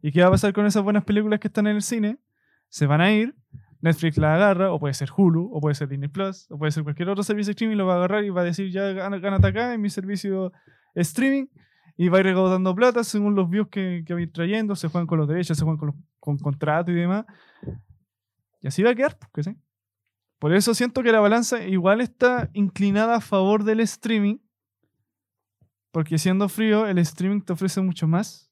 ¿Y 0.00 0.10
qué 0.12 0.20
va 0.22 0.28
a 0.28 0.30
pasar 0.30 0.52
con 0.52 0.64
esas 0.64 0.82
buenas 0.82 1.04
películas 1.04 1.38
que 1.40 1.48
están 1.48 1.66
en 1.66 1.76
el 1.76 1.82
cine? 1.82 2.18
Se 2.68 2.86
van 2.86 3.00
a 3.00 3.12
ir, 3.12 3.34
Netflix 3.82 4.18
la 4.18 4.34
agarra, 4.34 4.72
o 4.72 4.78
puede 4.78 4.94
ser 4.94 5.08
Hulu, 5.16 5.50
o 5.52 5.60
puede 5.60 5.74
ser 5.74 5.88
Disney 5.88 6.08
Plus, 6.08 6.50
o 6.50 6.58
puede 6.58 6.70
ser 6.72 6.82
cualquier 6.82 7.08
otro 7.08 7.22
servicio 7.22 7.48
de 7.48 7.52
streaming, 7.52 7.76
lo 7.76 7.86
va 7.86 7.94
a 7.94 7.96
agarrar 7.96 8.24
y 8.24 8.30
va 8.30 8.42
a 8.42 8.44
decir, 8.44 8.70
ya 8.70 8.92
gana- 8.92 9.18
gánate 9.18 9.46
acá 9.46 9.72
en 9.74 9.80
mi 9.80 9.88
servicio 9.90 10.52
streaming, 10.94 11.46
y 11.96 12.08
va 12.08 12.18
a 12.18 12.20
ir 12.20 12.26
recaudando 12.26 12.74
plata 12.74 13.04
según 13.04 13.34
los 13.34 13.48
views 13.50 13.68
que, 13.70 14.02
que 14.06 14.14
va 14.14 14.20
a 14.20 14.22
ir 14.22 14.32
trayendo, 14.32 14.74
se 14.76 14.88
juegan 14.88 15.06
con 15.06 15.18
los 15.18 15.28
derechos, 15.28 15.56
se 15.58 15.64
juegan 15.64 15.78
con, 15.78 15.86
los, 15.88 15.96
con 16.18 16.38
contratos 16.38 16.92
y 16.92 16.96
demás. 16.96 17.24
Y 18.62 18.68
así 18.68 18.82
va 18.82 18.90
a 18.90 18.94
quedar, 18.94 19.18
pues, 19.32 19.46
¿sí? 19.46 19.56
Por 20.38 20.54
eso 20.54 20.72
siento 20.74 21.02
que 21.02 21.12
la 21.12 21.20
balanza 21.20 21.62
igual 21.66 22.00
está 22.00 22.48
inclinada 22.54 23.16
a 23.16 23.20
favor 23.20 23.64
del 23.64 23.80
streaming. 23.80 24.38
Porque 25.92 26.18
siendo 26.18 26.48
frío, 26.48 26.86
el 26.86 26.98
streaming 26.98 27.40
te 27.42 27.52
ofrece 27.52 27.80
mucho 27.82 28.06
más 28.06 28.50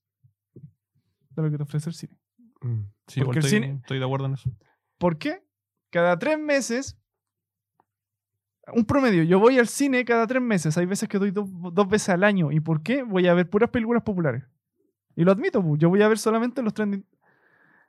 de 1.30 1.42
lo 1.42 1.50
que 1.50 1.56
te 1.56 1.62
ofrece 1.62 1.88
el 1.90 1.94
cine. 1.94 2.18
Mm. 2.60 2.82
Sí, 3.06 3.20
igual 3.20 3.26
Porque 3.34 3.38
el 3.38 3.44
estoy, 3.46 3.60
cine- 3.60 3.76
estoy 3.80 3.98
de 3.98 4.04
acuerdo 4.04 4.26
en 4.26 4.34
eso. 4.34 4.50
¿Por 4.98 5.18
qué? 5.18 5.42
Cada 5.90 6.18
tres 6.18 6.38
meses, 6.38 6.98
un 8.74 8.84
promedio, 8.84 9.22
yo 9.22 9.38
voy 9.38 9.58
al 9.58 9.68
cine 9.68 10.04
cada 10.04 10.26
tres 10.26 10.42
meses. 10.42 10.76
Hay 10.76 10.86
veces 10.86 11.08
que 11.08 11.18
doy 11.18 11.30
do- 11.30 11.48
dos 11.72 11.88
veces 11.88 12.10
al 12.10 12.24
año. 12.24 12.52
¿Y 12.52 12.60
por 12.60 12.82
qué? 12.82 13.02
Voy 13.02 13.26
a 13.26 13.34
ver 13.34 13.48
puras 13.48 13.70
películas 13.70 14.02
populares. 14.02 14.44
Y 15.16 15.24
lo 15.24 15.32
admito, 15.32 15.62
pu, 15.62 15.76
yo 15.78 15.88
voy 15.88 16.02
a 16.02 16.08
ver 16.08 16.18
solamente 16.18 16.62
los 16.62 16.74
trending. 16.74 17.04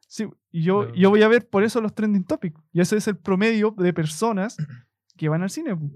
Sí, 0.08 0.28
y 0.52 0.64
yo, 0.64 0.92
yo 0.96 1.10
voy 1.10 1.22
a 1.22 1.28
ver 1.28 1.48
por 1.48 1.64
eso 1.64 1.82
los 1.82 1.94
trending 1.94 2.24
topics. 2.24 2.60
Y 2.72 2.80
ese 2.82 2.98
es 2.98 3.08
el 3.08 3.18
promedio 3.18 3.72
de 3.78 3.94
personas 3.94 4.56
que 5.18 5.30
van 5.30 5.44
al 5.44 5.50
cine. 5.50 5.76
pu. 5.76 5.92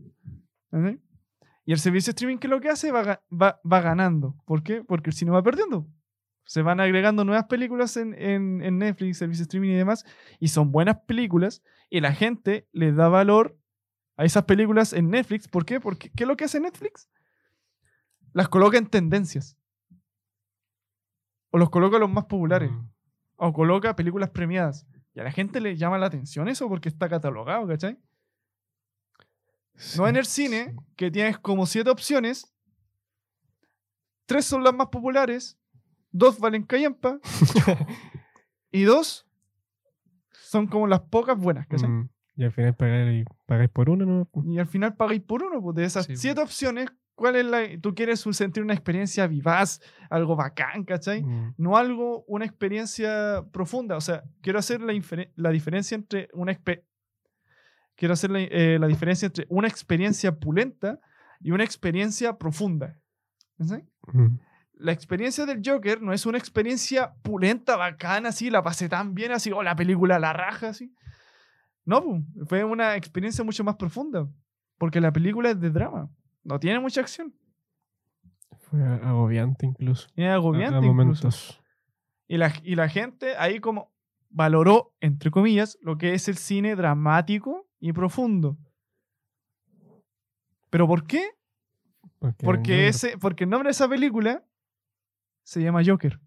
¿Entendés? 0.71 0.99
Y 1.65 1.71
el 1.71 1.79
servicio 1.79 2.11
de 2.11 2.15
streaming, 2.15 2.37
¿qué 2.39 2.47
es 2.47 2.51
lo 2.51 2.59
que 2.59 2.69
hace? 2.69 2.91
Va, 2.91 3.21
va, 3.31 3.61
va 3.63 3.81
ganando. 3.81 4.35
¿Por 4.45 4.63
qué? 4.63 4.83
Porque 4.83 5.09
el 5.11 5.15
cine 5.15 5.31
va 5.31 5.41
perdiendo. 5.41 5.87
Se 6.45 6.61
van 6.61 6.79
agregando 6.79 7.23
nuevas 7.23 7.45
películas 7.45 7.95
en, 7.97 8.13
en, 8.13 8.61
en 8.61 8.77
Netflix, 8.77 9.17
servicio 9.17 9.43
de 9.43 9.47
streaming 9.47 9.69
y 9.69 9.75
demás. 9.75 10.05
Y 10.39 10.49
son 10.49 10.71
buenas 10.71 10.99
películas. 11.07 11.63
Y 11.89 12.01
la 12.01 12.13
gente 12.13 12.67
le 12.71 12.91
da 12.91 13.07
valor 13.07 13.57
a 14.17 14.25
esas 14.25 14.43
películas 14.43 14.93
en 14.93 15.09
Netflix. 15.09 15.47
¿Por 15.47 15.65
qué? 15.65 15.79
Porque 15.79 16.11
¿qué 16.11 16.23
es 16.23 16.27
lo 16.27 16.35
que 16.35 16.45
hace 16.45 16.59
Netflix? 16.59 17.09
Las 18.33 18.49
coloca 18.49 18.77
en 18.77 18.87
tendencias. 18.87 19.57
O 21.51 21.57
los 21.57 21.69
coloca 21.69 21.99
los 21.99 22.09
más 22.09 22.25
populares. 22.25 22.71
Mm. 22.71 22.89
O 23.35 23.53
coloca 23.53 23.95
películas 23.95 24.31
premiadas. 24.31 24.87
Y 25.13 25.19
a 25.19 25.23
la 25.23 25.31
gente 25.31 25.61
le 25.61 25.77
llama 25.77 25.97
la 25.97 26.07
atención 26.07 26.47
eso 26.47 26.67
porque 26.67 26.89
está 26.89 27.07
catalogado, 27.07 27.67
¿cachai? 27.67 27.99
No 29.97 30.07
en 30.07 30.15
el 30.15 30.25
cine, 30.25 30.75
que 30.95 31.11
tienes 31.11 31.37
como 31.37 31.65
siete 31.65 31.89
opciones. 31.89 32.51
Tres 34.25 34.45
son 34.45 34.63
las 34.63 34.73
más 34.73 34.87
populares. 34.87 35.59
Dos 36.13 36.39
valen 36.39 36.63
callampa. 36.63 37.19
y 38.71 38.83
dos 38.83 39.27
son 40.31 40.67
como 40.67 40.87
las 40.87 41.01
pocas 41.01 41.37
buenas, 41.37 41.67
¿cachai? 41.67 41.89
Mm. 41.89 42.09
Y 42.35 42.43
al 42.45 42.51
final 42.51 42.75
pagáis, 42.75 43.25
pagáis 43.45 43.69
por 43.69 43.89
uno, 43.89 44.05
¿no? 44.05 44.43
Y 44.45 44.57
al 44.59 44.67
final 44.67 44.95
pagáis 44.95 45.21
por 45.21 45.43
uno. 45.43 45.61
Pues 45.61 45.75
de 45.75 45.83
esas 45.85 46.05
Sí, 46.05 46.15
siete 46.15 46.41
opciones, 46.41 46.87
¿cuál 47.15 47.35
es 47.35 47.45
la. 47.45 47.61
Tú 47.81 47.93
quieres 47.93 48.25
un- 48.25 48.33
sentir 48.33 48.63
una 48.63 48.73
experiencia 48.73 49.27
vivaz, 49.27 49.81
algo 50.09 50.35
bacán, 50.35 50.83
¿cachai? 50.83 51.23
Mm. 51.23 51.55
no 51.57 51.75
algo, 51.77 52.23
una 52.27 52.45
experiencia 52.45 53.43
profunda. 53.51 53.97
O 53.97 54.01
sea, 54.01 54.23
quiero 54.41 54.59
hacer 54.59 54.81
la, 54.81 54.93
la 55.35 55.49
diferencia 55.49 55.95
entre 55.95 56.29
una 56.33 56.51
quiero 57.95 58.13
hacer 58.13 58.31
la, 58.31 58.39
eh, 58.41 58.77
la 58.79 58.87
diferencia 58.87 59.25
entre 59.27 59.45
una 59.49 59.67
experiencia 59.67 60.35
pulenta 60.39 60.99
y 61.39 61.51
una 61.51 61.63
experiencia 61.63 62.37
profunda. 62.37 62.99
¿Sí? 63.59 63.75
Mm. 64.11 64.37
La 64.83 64.91
experiencia 64.91 65.45
del 65.45 65.61
Joker 65.65 66.01
no 66.01 66.11
es 66.11 66.25
una 66.25 66.37
experiencia 66.37 67.13
pulenta, 67.21 67.77
bacana, 67.77 68.29
así, 68.29 68.49
la 68.49 68.61
pasé 68.61 68.89
tan 68.89 69.13
bien, 69.13 69.31
así, 69.31 69.49
o 69.51 69.63
la 69.63 69.77
película 69.77 70.19
la 70.19 70.33
raja, 70.33 70.67
así. 70.69 70.93
No, 71.85 72.03
fue 72.47 72.65
una 72.65 72.97
experiencia 72.97 73.45
mucho 73.45 73.63
más 73.63 73.75
profunda, 73.77 74.27
porque 74.77 74.99
la 74.99 75.13
película 75.13 75.51
es 75.51 75.59
de 75.61 75.69
drama, 75.69 76.09
no 76.43 76.59
tiene 76.59 76.81
mucha 76.81 76.99
acción, 76.99 77.33
Fue 78.59 78.83
agobiante 78.83 79.65
incluso. 79.65 80.09
es 80.17 80.25
A- 80.27 80.33
agobiante 80.33 80.75
a, 80.75 80.79
incluso. 80.79 80.93
momentos. 80.93 81.61
Y 82.27 82.35
la, 82.37 82.51
y 82.63 82.75
la 82.75 82.89
gente 82.89 83.37
ahí 83.37 83.59
como 83.61 83.93
valoró, 84.29 84.93
entre 84.99 85.31
comillas, 85.31 85.77
lo 85.81 85.97
que 85.97 86.13
es 86.13 86.27
el 86.27 86.35
cine 86.35 86.75
dramático 86.75 87.69
y 87.79 87.93
profundo. 87.93 88.57
¿Pero 90.69 90.87
por 90.87 91.05
qué? 91.05 91.29
Porque, 92.19 92.45
Porque, 92.45 92.87
ese, 92.89 93.17
porque 93.17 93.43
el 93.45 93.49
nombre 93.49 93.67
de 93.67 93.71
esa 93.71 93.87
película 93.87 94.43
se 95.43 95.61
llama 95.61 95.81
Joker. 95.85 96.19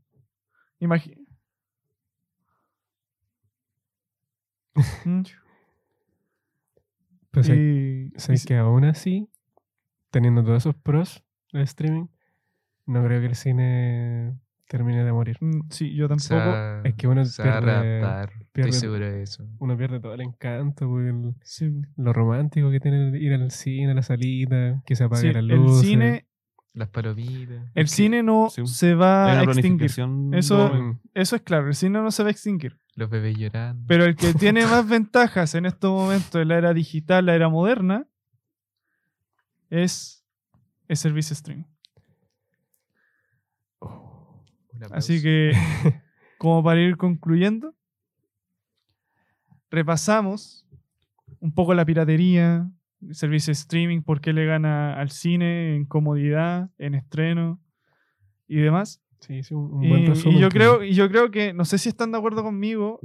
Imagi- 0.81 1.17
Mm, 5.05 5.23
y- 7.55 8.13
sé 8.19 8.35
y- 8.35 8.39
que 8.47 8.57
aún 8.57 8.85
así, 8.85 9.29
teniendo 10.11 10.43
todos 10.45 10.59
esos 10.63 10.75
pros, 10.75 11.25
el 11.53 11.63
streaming, 11.63 12.07
no 12.87 13.05
creo 13.05 13.21
que 13.21 13.27
el 13.27 13.35
cine 13.35 14.39
termine 14.69 15.05
de 15.05 15.13
morir. 15.13 15.37
Mm, 15.41 15.69
Sí, 15.71 15.95
yo 15.95 16.09
tampoco. 16.09 16.83
es 16.85 16.95
que 16.95 17.07
uno 17.09 17.23
pierde- 17.23 18.01
pierde- 18.53 18.71
Estoy 18.71 18.73
seguro 18.73 19.07
de 19.11 19.23
eso. 19.23 19.47
Uno 19.59 19.77
pierde 19.77 20.01
todo 20.01 20.15
el 20.15 20.23
encanto, 20.23 20.89
pues, 20.89 21.07
el- 21.09 21.35
Sí. 21.43 21.71
lo 21.97 22.13
romántico 22.13 22.71
que 22.71 22.81
tiene 22.81 23.09
el 23.09 23.17
ir 23.23 23.33
al 23.35 23.51
cine, 23.51 23.93
a 23.93 23.95
la 23.95 24.03
salita, 24.03 24.83
que 24.87 24.95
se 24.97 25.05
apague 25.05 25.23
Sí, 25.29 25.33
la 25.33 25.39
el 25.41 25.47
luz. 25.49 25.81
cine, 25.81 26.26
Las 26.77 26.89
palomitas. 26.91 27.65
el 27.75 27.89
cine 27.89 28.23
no 28.23 28.49
sí. 28.51 28.65
se 28.67 28.95
va 28.95 29.33
a 29.33 29.43
extinguir. 29.43 29.91
Eso- 30.33 30.69
de- 30.69 30.97
Eso 31.15 31.35
es 31.37 31.43
claro, 31.43 31.67
el 31.69 31.75
cine 31.75 32.01
no 32.01 32.11
se 32.11 32.23
va 32.23 32.29
a 32.29 32.33
extinguir. 32.33 32.79
Los 32.95 33.11
bebés 33.11 33.37
llorando. 33.37 33.83
Pero 33.89 34.05
el 34.05 34.15
que 34.15 34.33
tiene 34.35 34.65
más 34.67 34.87
ventajas 34.89 35.55
en 35.55 35.67
estos 35.67 35.91
momentos 35.91 36.39
de 36.39 36.45
la 36.45 36.59
era 36.59 36.73
digital, 36.75 37.27
la 37.27 37.35
era 37.35 37.49
moderna, 37.49 38.07
es 39.71 40.23
el 40.87 40.97
servicio 40.99 41.35
streaming. 41.35 41.65
Un 43.81 44.85
aplauso. 44.85 44.95
Así 44.95 45.23
que, 45.23 45.53
como 46.39 46.63
para 46.63 46.81
ir 46.81 46.97
concluyendo, 46.99 47.75
repasamos 49.71 50.67
un 51.41 51.53
poco 51.55 51.75
la 51.75 51.85
piratería, 51.85 52.71
servicio 53.13 53.51
de 53.51 53.53
streaming, 53.55 54.03
por 54.03 54.21
qué 54.21 54.33
le 54.33 54.45
gana 54.47 54.95
al 54.99 55.11
cine 55.11 55.77
en 55.77 55.85
comodidad, 55.85 56.71
en 56.79 56.95
estreno 56.95 57.61
y 58.49 58.57
demás. 58.57 59.03
Sí, 59.21 59.43
sí, 59.43 59.55
un, 59.55 59.73
un 59.75 59.85
Y, 59.85 59.89
buen 59.89 60.03
y 60.03 60.07
resumen. 60.09 60.39
yo 60.39 60.49
creo, 60.49 60.83
y 60.85 60.95
yo 60.95 61.09
creo 61.09 61.31
que, 61.31 61.53
no 61.53 61.65
sé 61.65 61.79
si 61.79 61.89
están 61.89 62.13
de 62.13 62.19
acuerdo 62.19 62.43
conmigo 62.43 63.01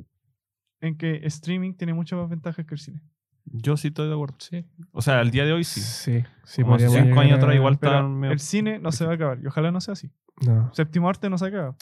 en 0.82 0.98
que 0.98 1.22
streaming 1.26 1.74
tiene 1.76 1.94
muchas 1.94 2.20
más 2.20 2.30
ventajas 2.30 2.66
que 2.66 2.74
el 2.76 2.80
cine. 2.80 3.02
Yo 3.46 3.76
sí 3.76 3.88
estoy 3.90 4.08
de 4.08 4.14
acuerdo. 4.14 4.36
Sí. 4.40 4.66
O 4.92 5.02
sea, 5.02 5.20
al 5.20 5.32
día 5.32 5.46
de 5.46 5.54
hoy 5.54 5.64
sí. 5.64 5.82
Sí, 5.82 6.24
sí, 6.44 6.62
Como 6.62 6.78
cinco 6.80 7.20
años 7.20 7.38
atrás 7.38 7.56
igual 7.56 7.78
Pero 7.80 7.94
estaban 7.94 8.20
medio- 8.20 8.34
el 8.34 8.40
cine 8.40 8.80
no 8.80 8.92
se 8.92 9.04
va 9.06 9.12
a 9.12 9.16
acabar 9.16 9.40
y 9.42 9.48
ojalá 9.48 9.72
no 9.72 9.82
sea 9.82 9.94
así. 9.94 10.12
No, 10.46 10.74
Séptimo 10.74 11.10
arte 11.10 11.30
no 11.30 11.38
se 11.38 11.46
ha 11.46 11.48
acabado. 11.50 11.76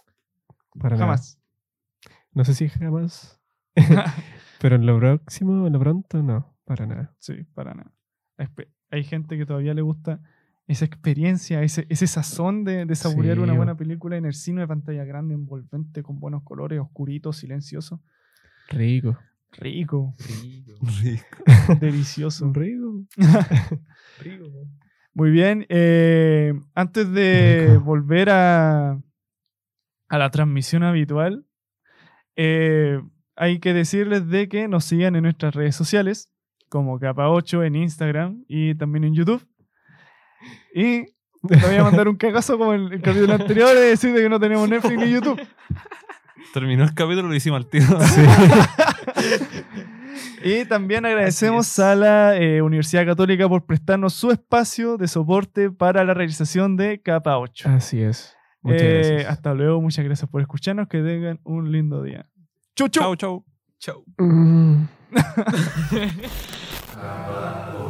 para 0.80 0.96
nada. 0.96 1.06
Jamás. 1.06 1.40
No 2.34 2.46
sé 2.46 2.54
si 2.54 2.70
jamás. 2.70 3.40
Pero 4.62 4.76
en 4.78 4.86
lo 4.86 4.98
próximo, 5.00 5.68
en 5.68 5.74
lo 5.74 5.80
pronto, 5.80 6.22
no, 6.24 6.56
para 6.66 6.86
nada. 6.86 7.14
Sí, 7.20 7.44
para 7.54 7.74
nada. 7.74 7.92
Hay 8.92 9.04
gente 9.04 9.38
que 9.38 9.46
todavía 9.46 9.74
le 9.74 9.82
gusta 9.82 10.22
esa 10.68 10.86
experiencia, 10.86 11.62
ese, 11.64 11.86
ese 11.90 12.08
sazón 12.08 12.64
de, 12.64 12.86
de 12.86 12.96
saborear 12.96 13.38
Sí, 13.38 13.44
una 13.44 13.54
buena 13.54 13.76
película 13.76 14.18
en 14.18 14.26
el 14.26 14.34
cine 14.34 14.62
de 14.62 14.68
pantalla 14.68 15.04
grande, 15.04 15.34
envolvente, 15.34 16.04
con 16.04 16.20
buenos 16.20 16.44
colores, 16.44 16.80
oscurito, 16.80 17.34
silencioso. 17.34 18.02
Rico. 18.70 19.18
Rico, 19.54 20.16
Rico. 20.20 20.74
Rico. 21.02 21.76
delicioso. 21.80 22.52
Rico. 22.54 23.04
Rico. 24.20 24.46
Muy 25.14 25.32
bien. 25.32 25.66
eh, 25.70 26.54
antes 26.76 27.12
de 27.12 27.68
Rico. 27.72 27.82
volver 27.84 28.30
a, 28.30 28.92
a 30.08 30.18
la 30.18 30.30
transmisión 30.30 30.84
habitual, 30.84 31.46
eh, 32.36 33.02
hay 33.36 33.60
que 33.60 33.74
decirles 33.74 34.28
de 34.28 34.48
que 34.50 34.68
nos 34.68 34.86
sigan 34.86 35.16
en 35.16 35.24
nuestras 35.24 35.56
redes 35.56 35.76
sociales, 35.76 36.32
como 36.70 37.00
Capa8 37.00 37.66
en 37.66 37.76
Instagram 37.76 38.46
y 38.48 38.76
también 38.76 39.04
en 39.04 39.14
YouTube. 39.16 39.46
Y 40.74 41.04
te 41.48 41.58
voy 41.68 41.76
a 41.76 41.84
mandar 41.84 42.08
un 42.08 42.16
cagazo 42.16 42.58
como 42.58 42.74
el, 42.74 42.94
el 42.94 43.02
capítulo 43.02 43.34
anterior 43.34 43.74
de 43.76 43.82
decir 43.82 44.14
de 44.14 44.22
que 44.22 44.30
no 44.30 44.40
tenemos 44.40 44.70
Netflix 44.70 44.98
ni 44.98 45.12
YouTube. 45.12 45.42
Terminó 46.54 46.84
el 46.84 46.94
capítulo 46.94 47.28
y 47.28 47.30
lo 47.32 47.36
hicimos 47.36 47.58
al 47.58 47.68
tiro. 47.68 47.86
Y 50.44 50.64
también 50.66 51.06
agradecemos 51.06 51.80
a 51.80 51.96
la 51.96 52.38
eh, 52.38 52.62
Universidad 52.62 53.06
Católica 53.06 53.48
por 53.50 53.66
prestarnos 53.66 54.14
su 54.14 54.32
espacio 54.32 54.96
de 54.98 55.08
soporte 55.08 55.70
para 55.70 56.04
la 56.06 56.14
realización 56.14 56.78
de 56.78 57.02
Capa 57.02 57.38
8. 57.38 57.70
Así 57.70 58.02
es. 58.02 58.36
Muchas 58.62 58.82
Eh, 58.82 58.94
gracias. 59.10 59.32
Hasta 59.32 59.54
luego, 59.54 59.82
muchas 59.82 60.06
gracias 60.06 60.30
por 60.30 60.42
escucharnos. 60.42 60.88
Que 60.88 61.02
tengan 61.02 61.40
un 61.44 61.72
lindo 61.72 62.04
día. 62.04 62.26
Chau, 62.76 62.88
chau. 62.88 63.16
chau, 63.16 63.46
chau. 63.80 64.04
Chau. 64.18 64.26
Mm. 64.26 64.88
Kamba. 67.02 67.89